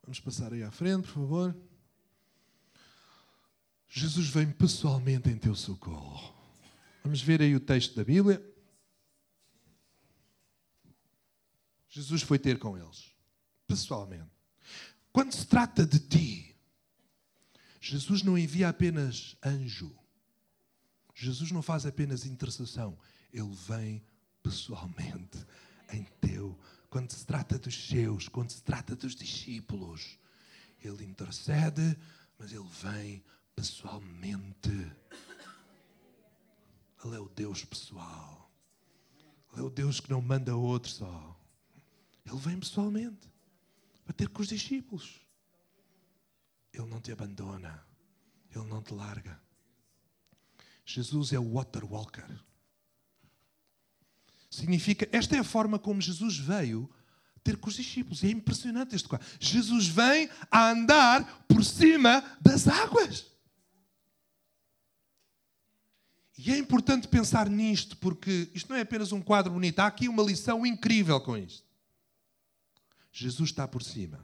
[0.03, 1.55] Vamos passar aí à frente, por favor.
[3.87, 6.35] Jesus vem pessoalmente em teu socorro.
[7.03, 8.43] Vamos ver aí o texto da Bíblia.
[11.89, 13.15] Jesus foi ter com eles,
[13.65, 14.29] pessoalmente.
[15.13, 16.54] Quando se trata de ti,
[17.87, 19.95] Jesus não envia apenas anjo.
[21.13, 22.97] Jesus não faz apenas intercessão.
[23.31, 24.03] Ele vem
[24.41, 25.45] pessoalmente
[25.93, 30.17] em teu quando se trata dos seus, quando se trata dos discípulos.
[30.83, 31.95] Ele intercede,
[32.39, 33.23] mas ele vem
[33.55, 34.91] pessoalmente.
[37.03, 38.51] Ele é o Deus pessoal.
[39.53, 41.39] Ele é o Deus que não manda outro só.
[42.25, 43.31] Ele vem pessoalmente
[44.03, 45.23] para ter com os discípulos.
[46.75, 47.83] Ele não te abandona.
[48.53, 49.39] Ele não te larga.
[50.85, 52.27] Jesus é o water walker.
[54.49, 56.89] Significa, esta é a forma como Jesus veio
[57.43, 58.23] ter com os discípulos.
[58.23, 59.27] E é impressionante este quadro.
[59.39, 63.25] Jesus vem a andar por cima das águas.
[66.37, 70.09] E é importante pensar nisto, porque isto não é apenas um quadro bonito, há aqui
[70.09, 71.65] uma lição incrível com isto.
[73.11, 74.19] Jesus está por cima.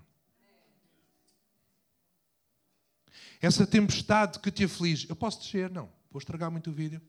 [3.41, 5.69] Essa tempestade que te aflige, eu posso descer?
[5.69, 5.89] Não.
[6.12, 7.01] Vou estragar muito o vídeo.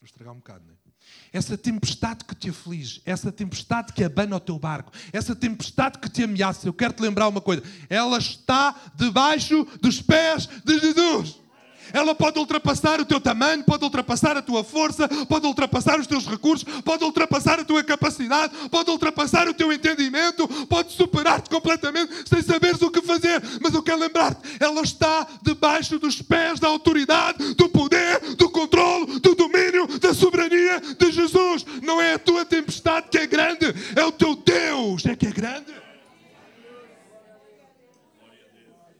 [0.00, 0.84] Vou estragar um bocado, não é?
[1.32, 6.08] Essa tempestade que te aflige, essa tempestade que abana o teu barco, essa tempestade que
[6.08, 11.40] te ameaça, eu quero te lembrar uma coisa: ela está debaixo dos pés de Jesus.
[11.94, 16.26] Ela pode ultrapassar o teu tamanho, pode ultrapassar a tua força, pode ultrapassar os teus
[16.26, 22.42] recursos, pode ultrapassar a tua capacidade, pode ultrapassar o teu entendimento, pode superar-te completamente sem
[22.42, 23.40] saberes o que fazer.
[23.62, 29.20] Mas eu quero lembrar-te, ela está debaixo dos pés da autoridade, do poder, do controle,
[29.20, 31.64] do domínio, da soberania de Jesus.
[31.80, 35.30] Não é a tua tempestade que é grande, é o teu Deus é que é
[35.30, 35.83] grande.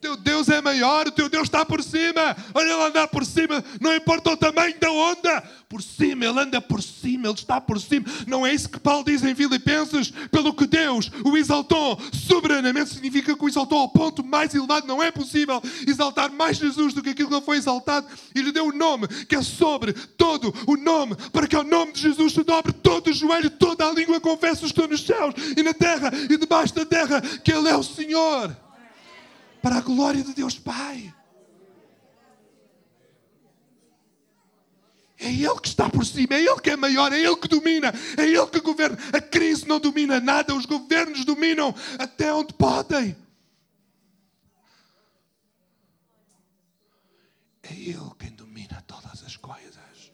[0.05, 2.37] Teu Deus é maior, o teu Deus está por cima.
[2.53, 5.43] Olha ele andar por cima, não importa o tamanho da onda.
[5.67, 8.05] Por cima, ele anda por cima, ele está por cima.
[8.27, 10.13] Não é isso que Paulo diz em Filipenses?
[10.31, 14.87] Pelo que Deus o exaltou soberanamente, significa que o exaltou ao ponto mais elevado.
[14.87, 18.07] Não é possível exaltar mais Jesus do que aquilo que ele foi exaltado.
[18.35, 21.93] E lhe deu um nome que é sobre todo o nome, para que ao nome
[21.93, 25.35] de Jesus se dobre todo o joelho, toda a língua confesse que estão nos céus
[25.57, 28.64] e na terra e debaixo da terra, que Ele é o Senhor
[29.65, 31.15] para a glória de Deus Pai.
[35.19, 37.91] É Ele que está por cima, é Ele que é maior, é Ele que domina,
[38.19, 38.99] é Ele que governa.
[39.11, 43.17] A crise não domina nada, os governos dominam até onde podem.
[47.63, 50.13] É Ele quem domina todas as coisas.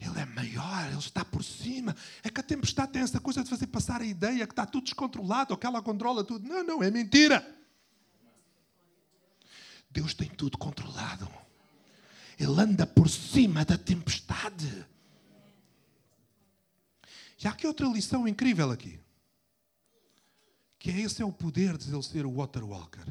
[0.00, 1.94] Ele é maior, Ele está por cima.
[2.24, 4.82] É que a tempestade tem essa coisa de fazer passar a ideia que está tudo
[4.82, 6.48] descontrolado, ou que ela controla tudo.
[6.48, 7.62] Não, não, é mentira.
[9.94, 11.30] Deus tem tudo controlado.
[12.36, 14.84] Ele anda por cima da tempestade.
[17.42, 18.98] E há aqui outra lição incrível aqui.
[20.80, 23.06] Que é esse é o poder de ele ser o water walker.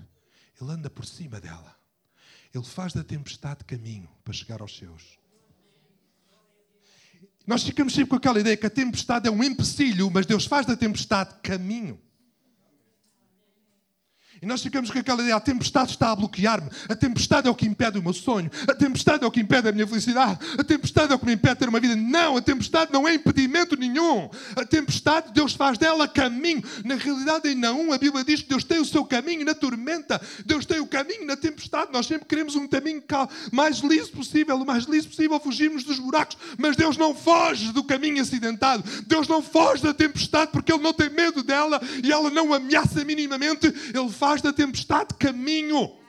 [0.60, 1.74] Ele anda por cima dela.
[2.54, 5.18] Ele faz da tempestade caminho para chegar aos seus.
[7.48, 10.66] Nós ficamos sempre com aquela ideia que a tempestade é um empecilho, mas Deus faz
[10.66, 12.00] da tempestade caminho.
[14.44, 17.56] E nós ficamos com aquela ideia: a tempestade está a bloquear-me, a tempestade é o
[17.56, 20.64] que impede o meu sonho, a tempestade é o que impede a minha felicidade, a
[20.66, 21.96] tempestade é o que me impede de ter uma vida.
[21.96, 24.30] Não, a tempestade não é impedimento nenhum.
[24.58, 26.62] A tempestade, Deus faz dela caminho.
[26.84, 30.22] Na realidade, em Naum, a Bíblia diz que Deus tem o seu caminho na tormenta,
[30.46, 31.94] Deus tem o caminho na tempestade.
[31.94, 33.02] Nós sempre queremos um caminho
[33.50, 37.84] mais liso possível, o mais liso possível, fugirmos dos buracos, mas Deus não foge do
[37.84, 42.30] caminho acidentado, Deus não foge da tempestade porque Ele não tem medo dela e ela
[42.30, 46.00] não ameaça minimamente, Ele faz faz da tempestade caminho.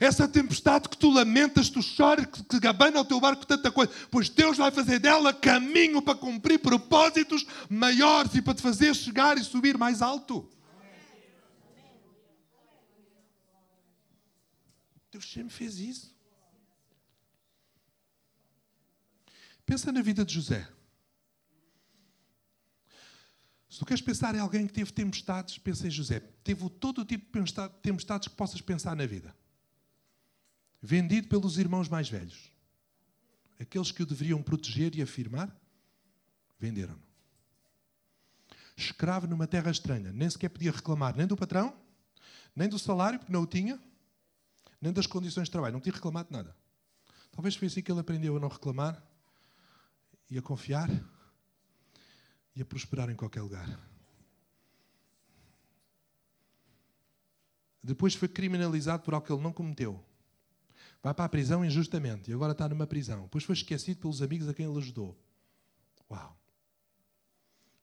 [0.00, 4.28] Essa tempestade que tu lamentas, tu choras, que, gabana o teu barco tanta coisa, pois
[4.28, 9.44] Deus vai fazer dela caminho para cumprir propósitos maiores e para te fazer chegar e
[9.44, 10.48] subir mais alto.
[15.10, 16.14] Deus sempre fez isso.
[19.64, 20.77] Pensa na vida de José.
[23.78, 26.18] Se tu queres pensar em alguém que teve tempestades, pensa em José.
[26.42, 29.32] Teve todo o tipo de tempestades que possas pensar na vida.
[30.82, 32.50] Vendido pelos irmãos mais velhos.
[33.56, 35.56] Aqueles que o deveriam proteger e afirmar,
[36.58, 37.00] venderam-no.
[38.76, 41.72] Escravo numa terra estranha, nem sequer podia reclamar nem do patrão,
[42.56, 43.80] nem do salário, porque não o tinha,
[44.80, 45.74] nem das condições de trabalho.
[45.74, 46.56] Não tinha reclamado de nada.
[47.30, 49.00] Talvez foi assim que ele aprendeu a não reclamar
[50.28, 50.90] e a confiar
[52.58, 53.80] e a prosperar em qualquer lugar.
[57.80, 60.04] Depois foi criminalizado por algo que ele não cometeu.
[61.00, 63.22] Vai para a prisão injustamente e agora está numa prisão.
[63.22, 65.16] Depois foi esquecido pelos amigos a quem ele ajudou.
[66.10, 66.36] Uau!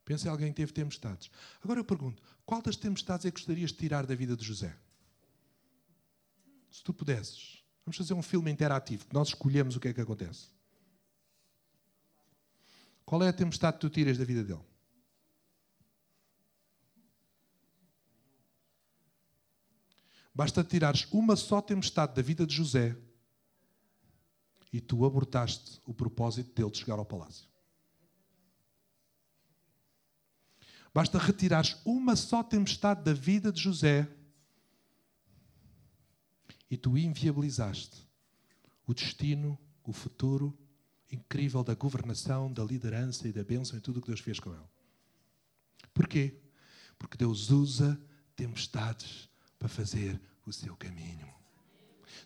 [0.04, 1.32] Pensa em alguém que teve tempestades.
[1.64, 4.78] Agora eu pergunto: qual das tempestades é que gostarias de tirar da vida de José?
[6.70, 7.64] Se tu pudesses.
[7.86, 10.50] Vamos fazer um filme interativo, que nós escolhemos o que é que acontece.
[13.06, 14.66] Qual é a tempestade que tu tiras da vida dele?
[20.34, 22.98] Basta tirares uma só tempestade da vida de José
[24.74, 27.48] e tu abortaste o propósito dele de chegar ao palácio.
[30.94, 34.10] Basta retirares uma só tempestade da vida de José
[36.70, 38.06] e tu inviabilizaste
[38.86, 40.58] o destino, o futuro
[41.16, 44.52] incrível da governação, da liderança e da bênção e tudo o que Deus fez com
[44.52, 44.64] ele.
[45.94, 46.36] Porquê?
[46.98, 48.00] Porque Deus usa
[48.36, 51.35] tempestades para fazer o seu caminho.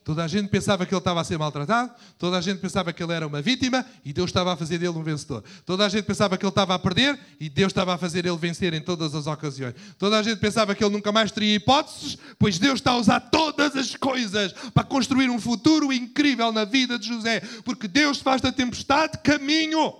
[0.09, 3.03] Toda a gente pensava que ele estava a ser maltratado, toda a gente pensava que
[3.03, 5.43] ele era uma vítima e Deus estava a fazer dele um vencedor.
[5.63, 8.35] Toda a gente pensava que ele estava a perder e Deus estava a fazer ele
[8.35, 9.75] vencer em todas as ocasiões.
[9.99, 13.19] Toda a gente pensava que ele nunca mais teria hipóteses, pois Deus está a usar
[13.19, 18.41] todas as coisas para construir um futuro incrível na vida de José, porque Deus faz
[18.41, 19.93] da tempestade caminho.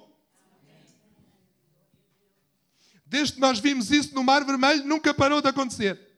[3.05, 6.08] Desde que nós vimos isso no Mar Vermelho, nunca parou de acontecer.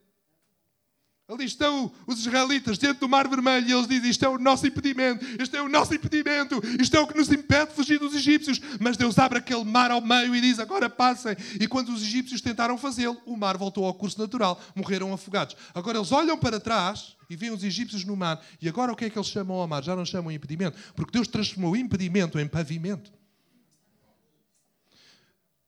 [1.31, 4.67] Ali estão os israelitas diante do Mar Vermelho e eles dizem: Isto é o nosso
[4.67, 8.13] impedimento, este é o nosso impedimento, isto é o que nos impede de fugir dos
[8.13, 8.59] egípcios.
[8.81, 11.37] Mas Deus abre aquele mar ao meio e diz: Agora passem.
[11.57, 15.55] E quando os egípcios tentaram fazê-lo, o mar voltou ao curso natural, morreram afogados.
[15.73, 18.43] Agora eles olham para trás e veem os egípcios no mar.
[18.61, 19.81] E agora o que é que eles chamam ao mar?
[19.85, 23.09] Já não chamam impedimento, porque Deus transformou o impedimento em pavimento.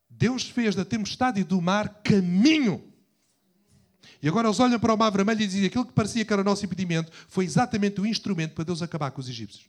[0.09, 2.92] Deus fez da tempestade e do mar caminho.
[4.21, 6.41] E agora eles olham para o mar vermelho e dizem aquilo que parecia que era
[6.41, 9.65] o nosso impedimento foi exatamente o instrumento para Deus acabar com os egípcios.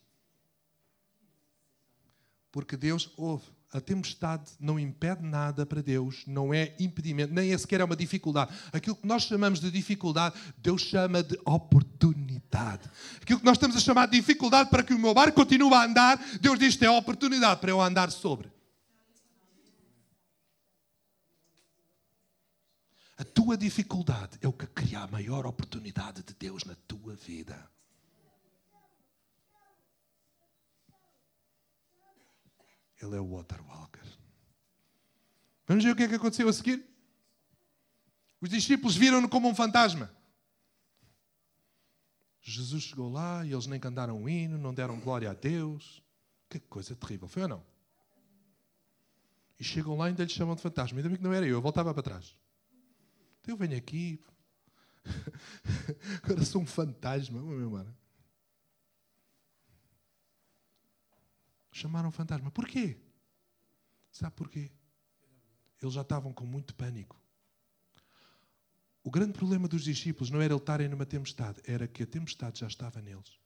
[2.53, 3.45] Porque Deus ouve.
[3.72, 7.97] A tempestade não impede nada para Deus, não é impedimento, nem é sequer é uma
[7.97, 8.55] dificuldade.
[8.72, 12.89] Aquilo que nós chamamos de dificuldade, Deus chama de oportunidade.
[13.20, 15.87] Aquilo que nós estamos a chamar de dificuldade para que o meu barco continue a
[15.87, 18.49] andar, Deus diz que é oportunidade para eu andar sobre.
[23.16, 27.70] A tua dificuldade é o que cria a maior oportunidade de Deus na tua vida.
[33.00, 34.06] Ele é o Water Walker.
[35.66, 36.84] Vamos ver o que é que aconteceu a seguir?
[38.40, 40.14] Os discípulos viram-no como um fantasma.
[42.40, 46.02] Jesus chegou lá e eles nem cantaram um hino, não deram glória a Deus.
[46.48, 47.66] Que coisa terrível, foi ou não?
[49.58, 50.98] E chegam lá e ainda lhe chamam de fantasma.
[50.98, 52.36] Ainda bem que não era eu, eu voltava para trás.
[53.47, 54.20] Eu venho aqui,
[56.22, 57.95] agora sou um fantasma, meu mano.
[61.72, 62.51] Chamaram fantasma.
[62.51, 62.97] Porquê?
[64.11, 64.70] Sabe porquê?
[65.82, 67.20] Eles já estavam com muito pânico.
[69.03, 72.61] O grande problema dos discípulos não era eles estarem numa tempestade, era que a tempestade
[72.61, 73.38] já estava neles.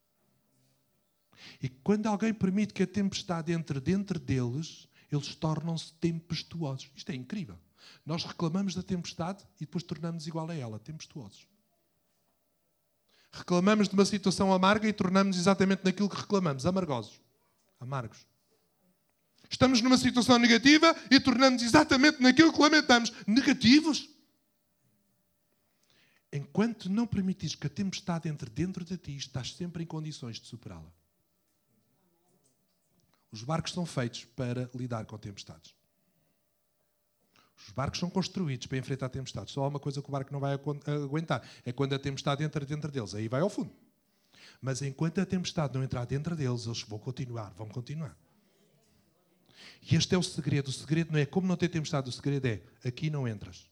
[1.60, 6.90] E quando alguém permite que a tempestade entre dentro deles, eles tornam-se tempestuosos.
[6.94, 7.58] Isto é incrível.
[8.04, 11.46] Nós reclamamos da tempestade e depois tornamos igual a ela, tempestuosos.
[13.32, 17.20] Reclamamos de uma situação amarga e tornamos exatamente naquilo que reclamamos, amargosos,
[17.78, 18.26] amargos.
[19.50, 24.08] Estamos numa situação negativa e tornamos exatamente naquilo que lamentamos, negativos.
[26.32, 30.46] Enquanto não permites que a tempestade entre dentro de ti, estás sempre em condições de
[30.46, 30.92] superá-la.
[33.30, 35.77] Os barcos são feitos para lidar com tempestades.
[37.66, 39.50] Os barcos são construídos para enfrentar a tempestade.
[39.50, 42.64] Só há uma coisa que o barco não vai aguentar: é quando a tempestade entra
[42.64, 43.14] dentro deles.
[43.14, 43.72] Aí vai ao fundo.
[44.60, 48.16] Mas enquanto a tempestade não entrar dentro deles, eles vão continuar, vão continuar.
[49.82, 50.68] E este é o segredo.
[50.68, 53.68] O segredo não é como não ter tempestade, o segredo é aqui não entras.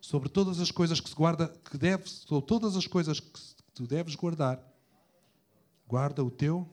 [0.00, 3.40] Sobre todas as coisas que se guarda, que deves, sobre todas as coisas que
[3.74, 4.60] tu deves guardar,
[5.86, 6.68] guarda o teu.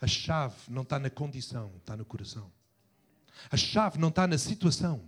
[0.00, 2.50] A chave não está na condição, está no coração.
[3.50, 5.02] A chave não está na situação,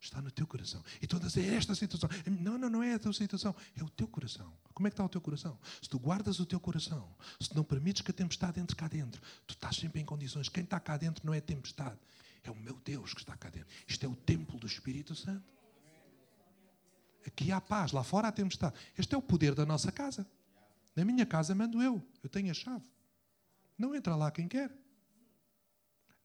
[0.00, 0.82] está no teu coração.
[1.00, 2.08] E dizer, é esta situação.
[2.26, 4.52] Não, não, não é a tua situação, é o teu coração.
[4.72, 5.58] Como é que está o teu coração?
[5.82, 9.20] Se tu guardas o teu coração, se não permites que a tempestade entre cá dentro,
[9.46, 10.48] tu estás sempre em condições.
[10.48, 11.98] Quem está cá dentro não é tempestade,
[12.42, 13.68] é o meu Deus que está cá dentro.
[13.86, 15.44] Isto é o templo do Espírito Santo.
[17.26, 18.74] Aqui há paz, lá fora há tempestade.
[18.96, 20.26] Este é o poder da nossa casa.
[20.96, 22.84] Na minha casa mando eu, eu tenho a chave.
[23.76, 24.70] Não entra lá quem quer.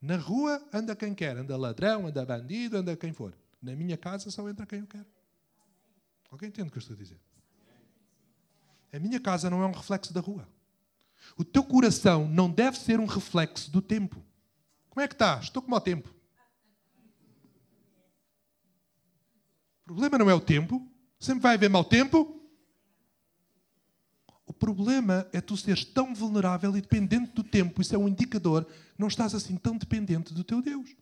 [0.00, 3.34] Na rua anda quem quer, anda ladrão, anda bandido, anda quem for.
[3.62, 5.06] Na minha casa só entra quem eu quero.
[6.30, 7.18] Alguém entende o que eu estou a dizer?
[8.92, 10.48] A minha casa não é um reflexo da rua.
[11.36, 14.24] O teu coração não deve ser um reflexo do tempo.
[14.90, 15.44] Como é que estás?
[15.44, 16.08] Estou como ao tempo.
[19.82, 20.86] O problema não é o tempo.
[21.18, 22.35] Sempre vai haver mau tempo.
[24.58, 27.80] Problema é tu seres tão vulnerável e dependente do tempo.
[27.82, 30.94] Isso é um indicador que não estás assim tão dependente do teu Deus.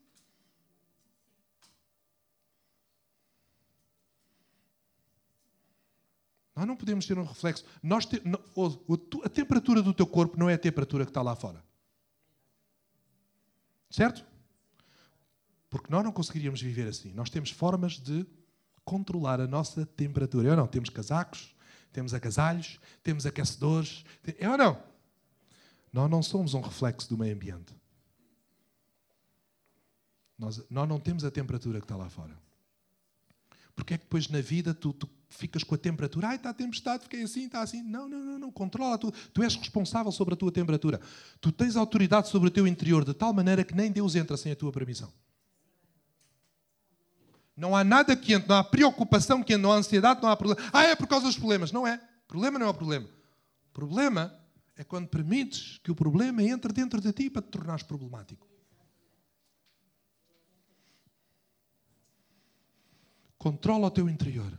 [6.55, 7.65] Nós não podemos ter um reflexo.
[7.83, 8.41] Nós te, não,
[9.25, 11.63] a temperatura do teu corpo não é a temperatura que está lá fora.
[13.91, 14.25] Certo?
[15.69, 17.13] Porque nós não conseguiríamos viver assim.
[17.13, 18.25] Nós temos formas de
[18.85, 20.49] controlar a nossa temperatura.
[20.49, 20.67] Eu não.
[20.67, 21.54] Temos casacos,
[21.95, 24.05] temos agasalhos, temos aquecedores.
[24.39, 24.83] É ou não?
[25.93, 27.73] Nós não somos um reflexo do meio ambiente.
[30.37, 32.37] Nós, nós não temos a temperatura que está lá fora.
[33.77, 36.29] Porque é que depois na vida tu, tu ficas com a temperatura?
[36.29, 37.81] Ai, está a tempestade, fiquei assim, está assim.
[37.83, 38.51] Não, não, não, não.
[38.51, 38.99] Controla.
[38.99, 41.01] Tu, tu és responsável sobre a tua temperatura.
[41.41, 44.51] Tu tens autoridade sobre o teu interior de tal maneira que nem Deus entra sem
[44.51, 45.13] a tua permissão.
[47.57, 50.37] Não há nada que entre, não há preocupação que entre, não há ansiedade, não há
[50.37, 50.69] problema.
[50.73, 51.71] Ah, é por causa dos problemas.
[51.71, 52.01] Não é.
[52.27, 53.09] Problema não é o problema.
[53.73, 54.35] Problema
[54.77, 58.49] é quando permites que o problema entre dentro de ti para te tornares problemático.
[63.39, 64.59] Controla o teu interior.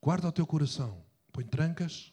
[0.00, 1.02] Guarda o teu coração.
[1.32, 2.12] Põe trancas,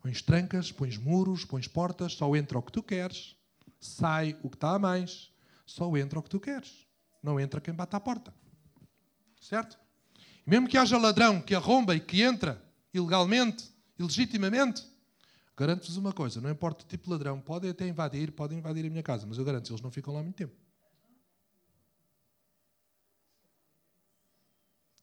[0.00, 3.36] pões trancas, pões muros, pões portas, só entra o que tu queres,
[3.80, 5.32] sai o que está a mais,
[5.64, 6.86] só entra o que tu queres.
[7.22, 8.34] Não entra quem bate à porta.
[9.40, 9.78] Certo?
[10.46, 12.62] Mesmo que haja ladrão que arromba e que entra
[12.92, 14.86] ilegalmente, ilegitimamente,
[15.56, 18.90] garanto-vos uma coisa: não importa o tipo de ladrão, podem até invadir, podem invadir a
[18.90, 20.54] minha casa, mas eu garanto eles não ficam lá muito tempo.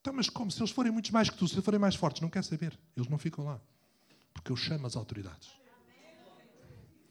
[0.00, 0.52] Então, mas como?
[0.52, 2.78] Se eles forem muitos mais que tu, se forem mais fortes, não quer saber.
[2.96, 3.60] Eles não ficam lá.
[4.32, 5.50] Porque eu chamo as autoridades.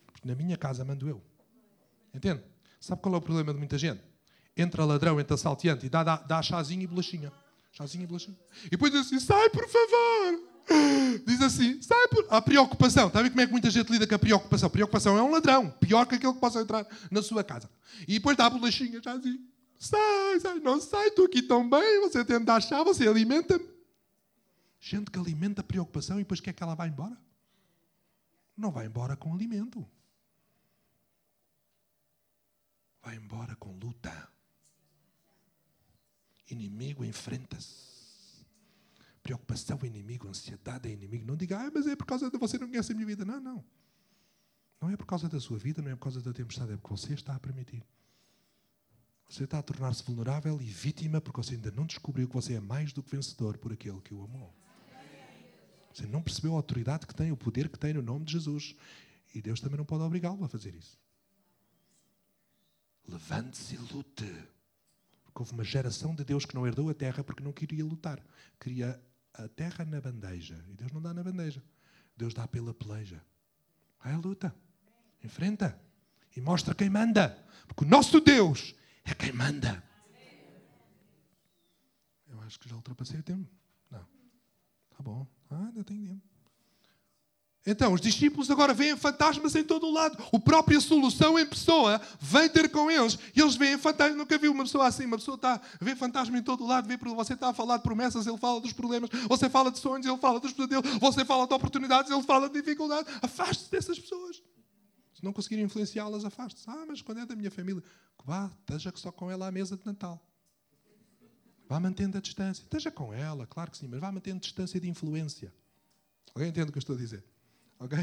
[0.06, 1.22] Porque na minha casa mando eu.
[2.14, 2.42] Entende?
[2.80, 4.02] Sabe qual é o problema de muita gente?
[4.56, 7.32] Entra ladrão, entra salteante e dá, dá, dá chazinho e bolachinha.
[7.72, 8.38] Chazinho e bolachinha.
[8.66, 10.56] E depois diz assim: sai, por favor.
[11.26, 12.26] Diz assim: sai por.
[12.30, 13.08] A preocupação.
[13.08, 14.68] Está a ver como é que muita gente lida com a preocupação?
[14.68, 15.70] A preocupação é um ladrão.
[15.72, 17.70] Pior que aquele que possa entrar na sua casa.
[18.08, 19.40] E depois dá a bolachinha, chazinho.
[19.78, 23.68] Sai, sai, não sai, estou aqui tão bem, você tenta achar, você alimenta-me.
[24.80, 27.18] Gente que alimenta a preocupação e depois quer que ela vá embora?
[28.56, 29.86] Não vai embora com alimento.
[33.04, 34.35] Vai embora com luta.
[36.50, 37.96] Inimigo enfrenta-se.
[39.24, 41.26] Preocupação é inimigo, ansiedade é inimigo.
[41.26, 43.26] Não diga, ah, mas é por causa de você não conhece a minha vida.
[43.26, 43.66] Não, não.
[44.80, 46.96] Não é por causa da sua vida, não é por causa da tempestade, é porque
[46.96, 47.84] você está a permitir.
[49.28, 52.60] Você está a tornar-se vulnerável e vítima porque você ainda não descobriu que você é
[52.60, 54.54] mais do que vencedor por aquele que o amou.
[55.92, 58.76] Você não percebeu a autoridade que tem, o poder que tem no nome de Jesus.
[59.34, 61.00] E Deus também não pode obrigá-lo a fazer isso.
[63.08, 64.55] Levante-se e lute.
[65.36, 68.26] Porque houve uma geração de Deus que não herdou a terra porque não queria lutar.
[68.58, 68.98] Queria
[69.34, 70.64] a terra na bandeja.
[70.70, 71.62] E Deus não dá na bandeja.
[72.16, 73.22] Deus dá pela peleja.
[74.02, 74.56] Vai à luta.
[75.22, 75.78] Enfrenta.
[76.38, 77.38] E mostra quem manda.
[77.68, 78.74] Porque o nosso Deus
[79.04, 79.84] é quem manda.
[82.30, 83.52] Eu acho que já ultrapassei o tempo.
[83.92, 84.08] Não.
[84.90, 85.28] Tá bom.
[85.50, 86.35] Ah, ainda tem tempo.
[87.68, 90.24] Então, os discípulos agora veem fantasmas em todo o lado.
[90.32, 93.18] O própria solução em pessoa vem ter com eles.
[93.36, 94.16] E eles veem fantasmas.
[94.16, 95.06] Nunca vi uma pessoa assim.
[95.06, 96.88] Uma pessoa está ver fantasma em todo o lado.
[96.88, 99.10] Vê, você está a falar de promessas, ele fala dos problemas.
[99.28, 100.86] Você fala de sonhos, ele fala dos pesadelos.
[101.00, 103.12] Você fala de oportunidades, ele fala de dificuldades.
[103.20, 104.44] Afaste-se dessas pessoas.
[105.16, 106.70] Se não conseguir influenciá-las, afaste-se.
[106.70, 107.82] Ah, mas quando é da minha família,
[108.24, 110.24] vá, esteja só com ela à mesa de Natal.
[111.68, 112.62] Vá mantendo a distância.
[112.62, 115.52] Esteja com ela, claro que sim, mas vá mantendo distância de influência.
[116.36, 117.26] Alguém entende o que eu estou a dizer?
[117.80, 117.98] Ok?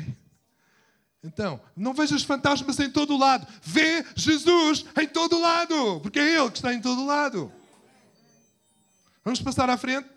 [1.24, 3.46] Então, não vejas fantasmas em todo lado.
[3.62, 6.00] Vê Jesus em todo lado.
[6.00, 7.52] Porque é Ele que está em todo lado.
[9.24, 10.08] Vamos passar à frente.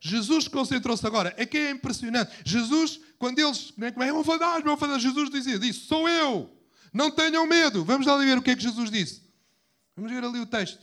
[0.00, 1.34] Jesus concentrou-se agora.
[1.36, 2.32] É que é impressionante.
[2.44, 3.72] Jesus, quando eles.
[3.80, 5.00] É, é um fantasma, é um fantasma.
[5.00, 6.50] Jesus dizia: disse, Sou eu.
[6.92, 7.84] Não tenham medo.
[7.84, 9.22] Vamos lá ver o que é que Jesus disse.
[9.96, 10.80] Vamos ver ali o texto.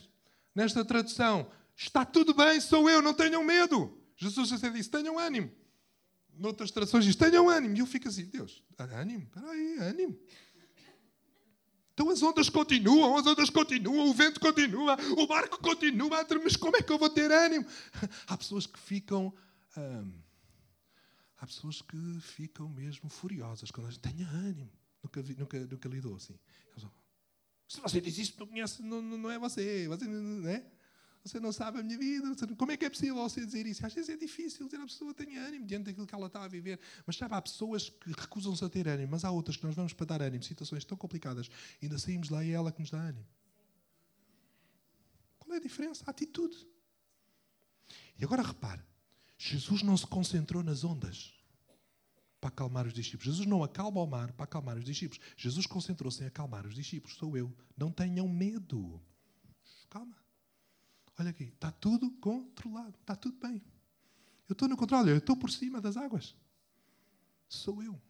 [0.54, 1.50] Nesta tradução.
[1.76, 3.98] Está tudo bem, sou eu, não tenham medo.
[4.22, 5.50] Jesus até disse: tenham ânimo.
[6.32, 7.76] Noutras traduções diz: tenham ânimo.
[7.76, 9.24] E eu fico assim: Deus, ânimo?
[9.24, 10.18] Espera aí, ânimo.
[11.92, 16.76] Então as ondas continuam, as ondas continuam, o vento continua, o barco continua, mas como
[16.76, 17.66] é que eu vou ter ânimo?
[18.26, 19.34] Há pessoas que ficam.
[19.76, 20.12] Hum,
[21.38, 24.72] há pessoas que ficam mesmo furiosas quando gente tenha ânimo.
[25.02, 26.38] Nunca, vi, nunca, nunca lidou assim.
[27.68, 29.88] Se você diz isso, não conhece, não, não é você.
[29.88, 30.64] Você não é?
[31.24, 32.34] Você não sabe a minha vida.
[32.56, 33.86] Como é que é possível você dizer isso?
[33.86, 36.48] Às vezes é difícil dizer a pessoa tenha ânimo diante daquilo que ela está a
[36.48, 36.80] viver.
[37.06, 39.92] Mas sabe, há pessoas que recusam-se a ter ânimo, mas há outras que nós vamos
[39.92, 40.42] para dar ânimo.
[40.42, 41.48] Situações tão complicadas.
[41.80, 43.26] Ainda saímos lá e é ela que nos dá ânimo.
[45.38, 46.02] Qual é a diferença?
[46.06, 46.66] A atitude.
[48.18, 48.82] E agora repare:
[49.38, 51.34] Jesus não se concentrou nas ondas
[52.40, 53.26] para acalmar os discípulos.
[53.26, 55.22] Jesus não acalma o mar para acalmar os discípulos.
[55.36, 57.16] Jesus concentrou-se em acalmar os discípulos.
[57.16, 57.56] Sou eu.
[57.76, 59.00] Não tenham medo.
[59.88, 60.21] Calma.
[61.18, 63.62] Olha aqui, está tudo controlado, está tudo bem.
[64.48, 66.34] Eu estou no controle, eu estou por cima das águas.
[67.48, 68.00] Sou eu.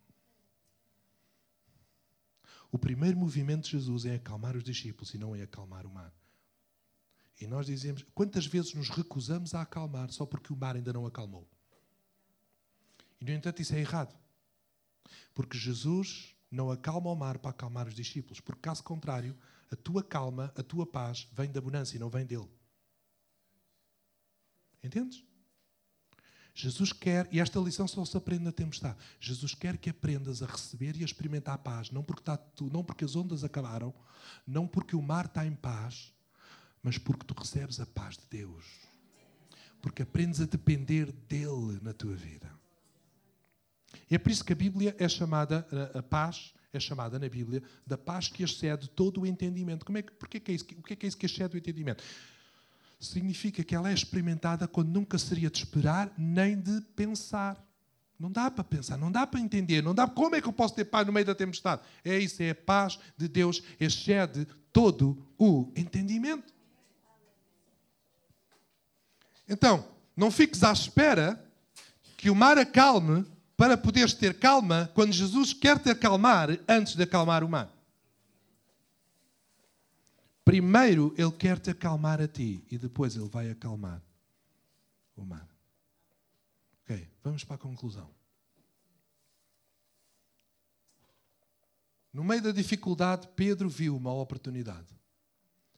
[2.71, 6.13] O primeiro movimento de Jesus é acalmar os discípulos e não é acalmar o mar.
[7.41, 11.05] E nós dizemos, quantas vezes nos recusamos a acalmar só porque o mar ainda não
[11.05, 11.47] acalmou?
[13.21, 14.17] E, no entanto, isso é errado.
[15.35, 18.41] Porque Jesus não acalma o mar para acalmar os discípulos.
[18.41, 19.37] Porque, caso contrário,
[19.71, 22.49] a tua calma, a tua paz vem da abundância e não vem dele.
[24.83, 25.25] Entendes?
[26.55, 28.99] Jesus quer, e esta lição só se aprende na tempestade.
[29.19, 32.39] Jesus quer que aprendas a receber e a experimentar a paz, não porque, está,
[32.71, 33.95] não porque as ondas acabaram,
[34.47, 36.13] não porque o mar está em paz,
[36.83, 38.65] mas porque tu recebes a paz de Deus.
[39.81, 42.51] Porque aprendes a depender dele na tua vida.
[44.11, 47.63] E é por isso que a Bíblia é chamada, a paz é chamada na Bíblia,
[47.87, 49.85] da paz que excede todo o entendimento.
[49.85, 51.27] Como é que, porque é que é isso, o que é que é isso que
[51.27, 52.03] excede o entendimento?
[53.07, 57.63] Significa que ela é experimentada quando nunca seria de esperar nem de pensar.
[58.19, 60.75] Não dá para pensar, não dá para entender, não dá como é que eu posso
[60.75, 61.83] ter paz no meio da tempestade.
[62.05, 66.53] É isso, é a paz de Deus, excede todo o entendimento.
[69.49, 69.85] Então,
[70.17, 71.45] não fiques à espera
[72.17, 73.27] que o mar acalme
[73.57, 77.69] para poderes ter calma quando Jesus quer te acalmar antes de acalmar o mar.
[80.45, 84.03] Primeiro ele quer te acalmar a ti e depois ele vai acalmar
[85.17, 85.49] o mar.
[86.83, 88.11] Ok, vamos para a conclusão.
[92.13, 94.89] No meio da dificuldade, Pedro viu uma oportunidade.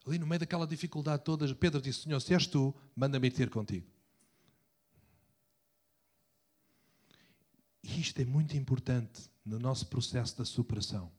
[0.07, 3.87] Ali no meio daquela dificuldade toda, Pedro disse: Senhor, se és tu, manda-me ter contigo.
[7.83, 11.13] E isto é muito importante no nosso processo da superação.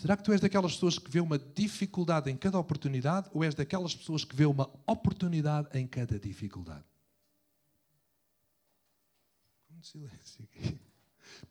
[0.00, 3.54] Será que tu és daquelas pessoas que vê uma dificuldade em cada oportunidade ou és
[3.54, 6.84] daquelas pessoas que vê uma oportunidade em cada dificuldade?
[9.82, 10.78] silêncio aqui.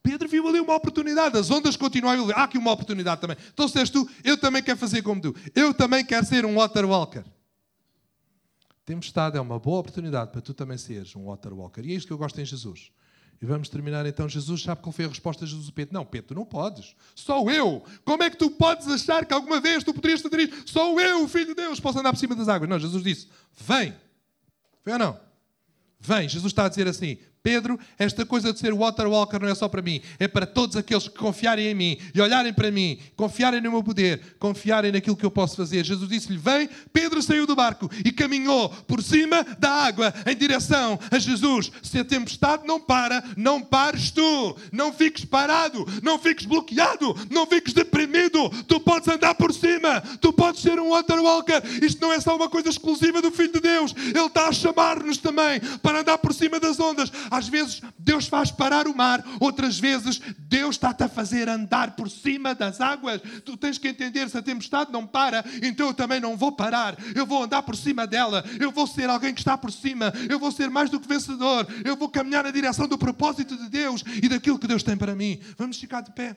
[0.01, 3.37] Pedro viu ali uma oportunidade, as ondas continuam a Há aqui uma oportunidade também.
[3.53, 5.35] Então, se és tu, eu também quero fazer como tu.
[5.53, 7.23] Eu também quero ser um water walker.
[8.85, 11.81] Tempestade é uma boa oportunidade para tu também seres um water walker.
[11.81, 12.91] E é isto que eu gosto em Jesus.
[13.41, 14.29] E vamos terminar então.
[14.29, 15.95] Jesus sabe qual foi a resposta de Jesus a Pedro?
[15.95, 16.95] Não, Pedro, não podes.
[17.15, 17.83] Só eu.
[18.05, 20.69] Como é que tu podes achar que alguma vez tu poderias fazer isto?
[20.69, 22.69] Só eu, Filho de Deus, posso andar por cima das águas.
[22.69, 23.27] Não, Jesus disse:
[23.57, 23.95] Vem.
[24.85, 25.19] Vem ou não?
[25.99, 26.29] Vem.
[26.29, 29.67] Jesus está a dizer assim: Pedro, esta coisa de ser water walker não é só
[29.67, 33.59] para mim, é para todos aqueles que confiarem em mim e olharem para mim, confiarem
[33.59, 35.83] no meu poder, confiarem naquilo que eu posso fazer.
[35.83, 36.69] Jesus disse-lhe: Vem.
[36.93, 41.71] Pedro saiu do barco e caminhou por cima da água em direção a Jesus.
[41.81, 44.55] Se a tempestade não para, não pares tu.
[44.71, 48.49] Não fiques parado, não fiques bloqueado, não fiques deprimido.
[48.67, 51.61] Tu podes andar por cima, tu podes ser um water walker.
[51.81, 55.17] Isto não é só uma coisa exclusiva do Filho de Deus, Ele está a chamar-nos
[55.17, 59.79] também para andar por cima das ondas às vezes Deus faz parar o mar, outras
[59.79, 63.21] vezes Deus está-te a fazer andar por cima das águas.
[63.45, 66.97] Tu tens que entender: se a tempestade não para, então eu também não vou parar.
[67.15, 68.43] Eu vou andar por cima dela.
[68.59, 70.11] Eu vou ser alguém que está por cima.
[70.29, 71.65] Eu vou ser mais do que vencedor.
[71.85, 75.15] Eu vou caminhar na direção do propósito de Deus e daquilo que Deus tem para
[75.15, 75.39] mim.
[75.57, 76.35] Vamos ficar de pé.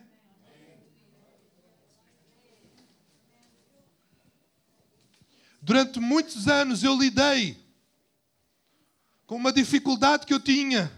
[5.61, 7.64] Durante muitos anos eu lidei
[9.35, 10.89] com uma dificuldade que eu tinha.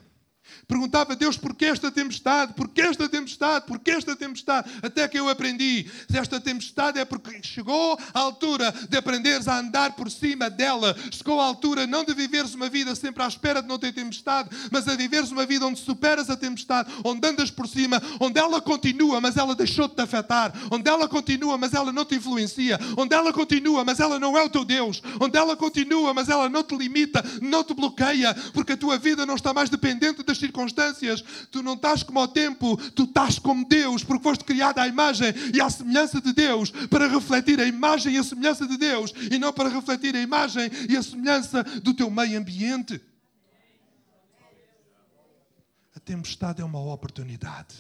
[0.69, 5.29] Perguntava a Deus porquê esta tempestade, porquê esta tempestade, porquê esta tempestade, até que eu
[5.29, 5.89] aprendi.
[6.13, 11.41] Esta tempestade é porque chegou a altura de aprenderes a andar por cima dela, chegou
[11.41, 14.89] a altura não de viveres uma vida sempre à espera de não ter tempestade, mas
[14.89, 19.21] a viveres uma vida onde superas a tempestade, onde andas por cima, onde ela continua,
[19.21, 23.15] mas ela deixou de te afetar, onde ela continua, mas ela não te influencia, onde
[23.15, 26.65] ela continua, mas ela não é o teu Deus, onde ela continua, mas ela não
[26.65, 30.56] te limita, não te bloqueia, porque a tua vida não está mais dependente das circunstâncias
[30.57, 31.23] circunstâncias.
[31.51, 35.33] Tu não estás como ao tempo, tu estás como Deus, porque foste criado à imagem
[35.55, 39.39] e à semelhança de Deus, para refletir a imagem e a semelhança de Deus, e
[39.39, 43.01] não para refletir a imagem e a semelhança do teu meio ambiente.
[45.95, 47.75] A tempestade é uma oportunidade.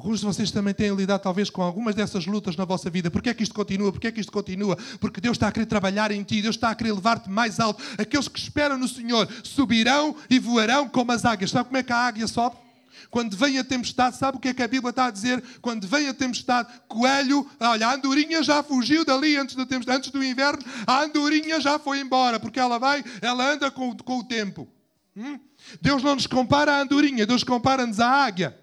[0.00, 3.10] Alguns de vocês também têm lidado talvez com algumas dessas lutas na vossa vida.
[3.10, 3.92] Porquê é que isto continua?
[3.92, 4.74] Porquê é que isto continua?
[4.98, 7.84] Porque Deus está a querer trabalhar em ti, Deus está a querer levar-te mais alto.
[7.98, 11.50] Aqueles que esperam no Senhor subirão e voarão como as águias.
[11.50, 12.56] Sabe como é que a águia sobe?
[13.10, 15.44] Quando vem a tempestade, sabe o que é que a Bíblia está a dizer?
[15.60, 20.10] Quando vem a tempestade, coelho, olha, a andorinha já fugiu dali antes da tempestade, antes
[20.10, 24.24] do inverno, a andorinha já foi embora, porque ela vai, ela anda com, com o
[24.24, 24.66] tempo.
[25.14, 25.38] Hum?
[25.82, 28.58] Deus não nos compara a andorinha, Deus compara-nos à águia.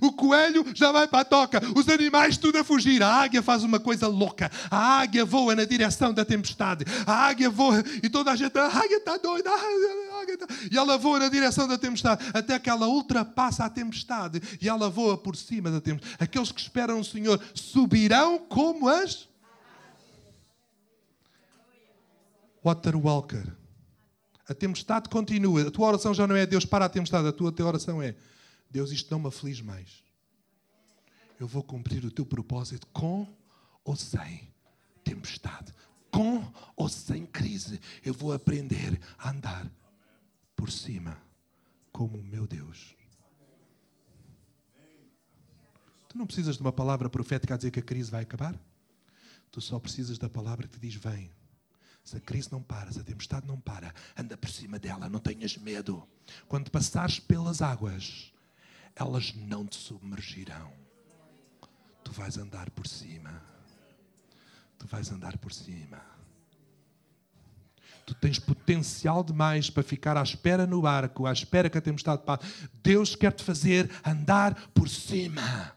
[0.00, 1.60] O coelho já vai para a toca.
[1.74, 3.02] Os animais tudo a fugir.
[3.02, 4.50] A águia faz uma coisa louca.
[4.70, 6.84] A águia voa na direção da tempestade.
[7.06, 9.50] A águia voa e toda a gente, a águia está doida.
[9.50, 9.54] A
[10.20, 10.46] águia está...
[10.70, 14.88] E ela voa na direção da tempestade até que ela ultrapassa a tempestade e ela
[14.88, 16.16] voa por cima da tempestade.
[16.18, 19.28] Aqueles que esperam o Senhor subirão como as
[22.64, 23.44] Water Walker.
[24.48, 25.68] A tempestade continua.
[25.68, 27.28] A tua oração já não é Deus para a tempestade.
[27.28, 28.14] A tua oração é
[28.70, 30.04] Deus, isto não me aflige mais.
[31.38, 33.26] Eu vou cumprir o teu propósito com
[33.84, 34.52] ou sem
[35.04, 35.72] tempestade,
[36.10, 37.80] com ou sem crise.
[38.04, 39.70] Eu vou aprender a andar
[40.54, 41.20] por cima
[41.92, 42.96] como o meu Deus.
[46.08, 48.58] Tu não precisas de uma palavra profética a dizer que a crise vai acabar.
[49.50, 51.30] Tu só precisas da palavra que te diz: vem.
[52.02, 55.18] Se a crise não para, se a tempestade não para, anda por cima dela, não
[55.18, 56.06] tenhas medo.
[56.46, 58.32] Quando passares pelas águas,
[58.96, 60.72] elas não te submergirão.
[62.02, 63.42] Tu vais andar por cima.
[64.78, 66.00] Tu vais andar por cima.
[68.06, 72.22] Tu tens potencial demais para ficar à espera no barco, à espera que a tempestade
[72.22, 72.46] passe.
[72.82, 75.72] Deus quer te fazer andar por cima.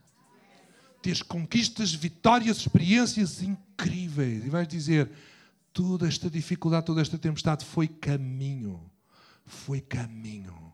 [1.02, 4.46] Teres conquistas, vitórias, experiências incríveis.
[4.46, 5.12] E vais dizer:
[5.74, 8.90] toda esta dificuldade, toda esta tempestade foi caminho.
[9.46, 10.72] Foi caminho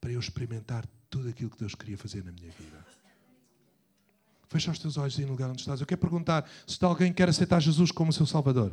[0.00, 0.86] para eu experimentar
[1.16, 2.84] tudo aquilo que Deus queria fazer na minha vida.
[4.48, 5.80] Fecha os teus olhos aí no lugar onde estás.
[5.80, 8.72] Eu quero perguntar se alguém quer aceitar Jesus como seu Salvador.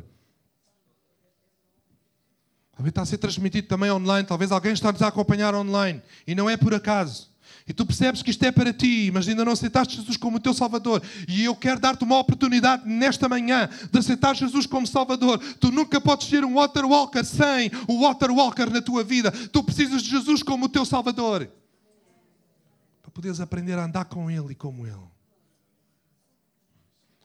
[2.76, 4.26] Talvez está a ser transmitido também online.
[4.26, 6.02] Talvez alguém está-nos a acompanhar online.
[6.26, 7.32] E não é por acaso.
[7.66, 10.40] E tu percebes que isto é para ti, mas ainda não aceitaste Jesus como o
[10.40, 11.02] teu Salvador.
[11.26, 15.38] E eu quero dar-te uma oportunidade nesta manhã de aceitar Jesus como Salvador.
[15.58, 19.30] Tu nunca podes ser um water walker sem o water walker na tua vida.
[19.30, 21.48] Tu precisas de Jesus como o teu Salvador.
[23.14, 25.14] Poderes aprender a andar com Ele e como Ele.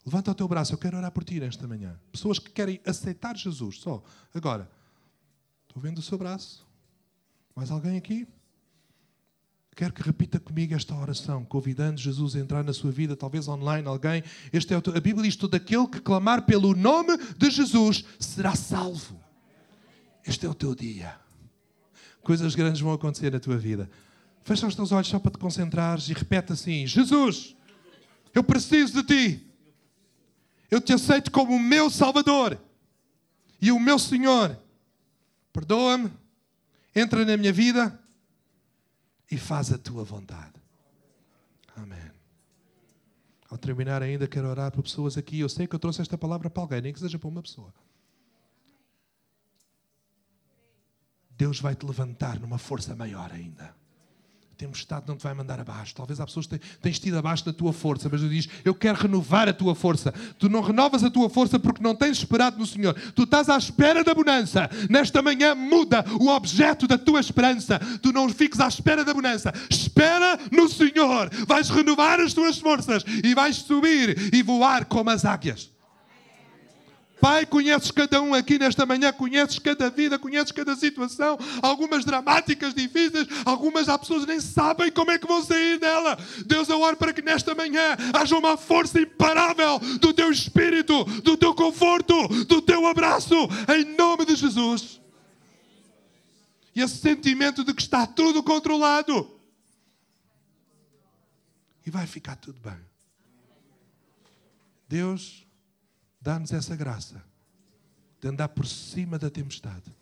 [0.06, 2.00] Levanta o teu braço, eu quero orar por ti nesta manhã.
[2.12, 4.02] Pessoas que querem aceitar Jesus, só.
[4.34, 4.70] Agora,
[5.68, 6.66] estou vendo o seu braço.
[7.56, 8.28] Mais alguém aqui?
[9.76, 13.88] Quero que repita comigo esta oração, convidando Jesus a entrar na sua vida, talvez online
[13.88, 14.24] alguém.
[14.52, 18.04] Este é o teu, a Bíblia diz: todo aquele que clamar pelo nome de Jesus
[18.20, 19.20] será salvo.
[20.26, 21.18] Este é o teu dia.
[22.22, 23.90] Coisas grandes vão acontecer na tua vida.
[24.50, 27.56] Fecha os teus olhos só para te concentrares e repete assim: Jesus,
[28.34, 29.48] eu preciso de ti.
[30.72, 32.60] Eu te aceito como o meu Salvador
[33.62, 34.60] e o meu Senhor.
[35.54, 36.12] Perdoa-me,
[36.96, 38.02] entra na minha vida
[39.30, 40.56] e faz a tua vontade.
[41.76, 42.12] Amém.
[43.52, 45.40] Ao terminar, ainda quero orar por pessoas aqui.
[45.40, 47.72] Eu sei que eu trouxe esta palavra para alguém, nem que seja para uma pessoa.
[51.38, 53.78] Deus vai te levantar numa força maior ainda
[54.60, 55.96] tempestade não te vai mandar abaixo.
[55.96, 59.00] Talvez há pessoas que têm estido abaixo da tua força, mas Deus diz: Eu quero
[59.00, 60.14] renovar a tua força.
[60.38, 62.94] Tu não renovas a tua força porque não tens esperado no Senhor.
[63.16, 64.70] Tu estás à espera da bonança.
[64.90, 67.80] Nesta manhã muda o objeto da tua esperança.
[68.02, 69.54] Tu não fiques à espera da bonança.
[69.70, 71.30] Espera no Senhor.
[71.48, 75.72] Vais renovar as tuas forças e vais subir e voar como as águias.
[77.20, 82.74] Pai, conheces cada um aqui nesta manhã, conheces cada vida, conheces cada situação, algumas dramáticas,
[82.74, 86.18] difíceis, algumas há pessoas que nem sabem como é que vão sair dela.
[86.46, 91.36] Deus, eu oro para que nesta manhã haja uma força imparável do teu espírito, do
[91.36, 93.36] teu conforto, do teu abraço,
[93.76, 95.02] em nome de Jesus.
[96.74, 99.38] E esse sentimento de que está tudo controlado.
[101.86, 102.80] E vai ficar tudo bem.
[104.88, 105.49] Deus
[106.22, 107.24] Dá-nos essa graça
[108.20, 109.96] de andar por cima da tempestade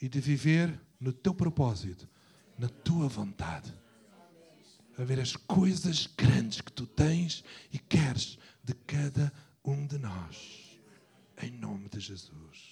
[0.00, 2.08] e de viver no teu propósito,
[2.58, 3.72] na tua vontade.
[4.98, 7.42] A ver as coisas grandes que tu tens
[7.72, 9.32] e queres de cada
[9.64, 10.78] um de nós.
[11.42, 12.69] Em nome de Jesus.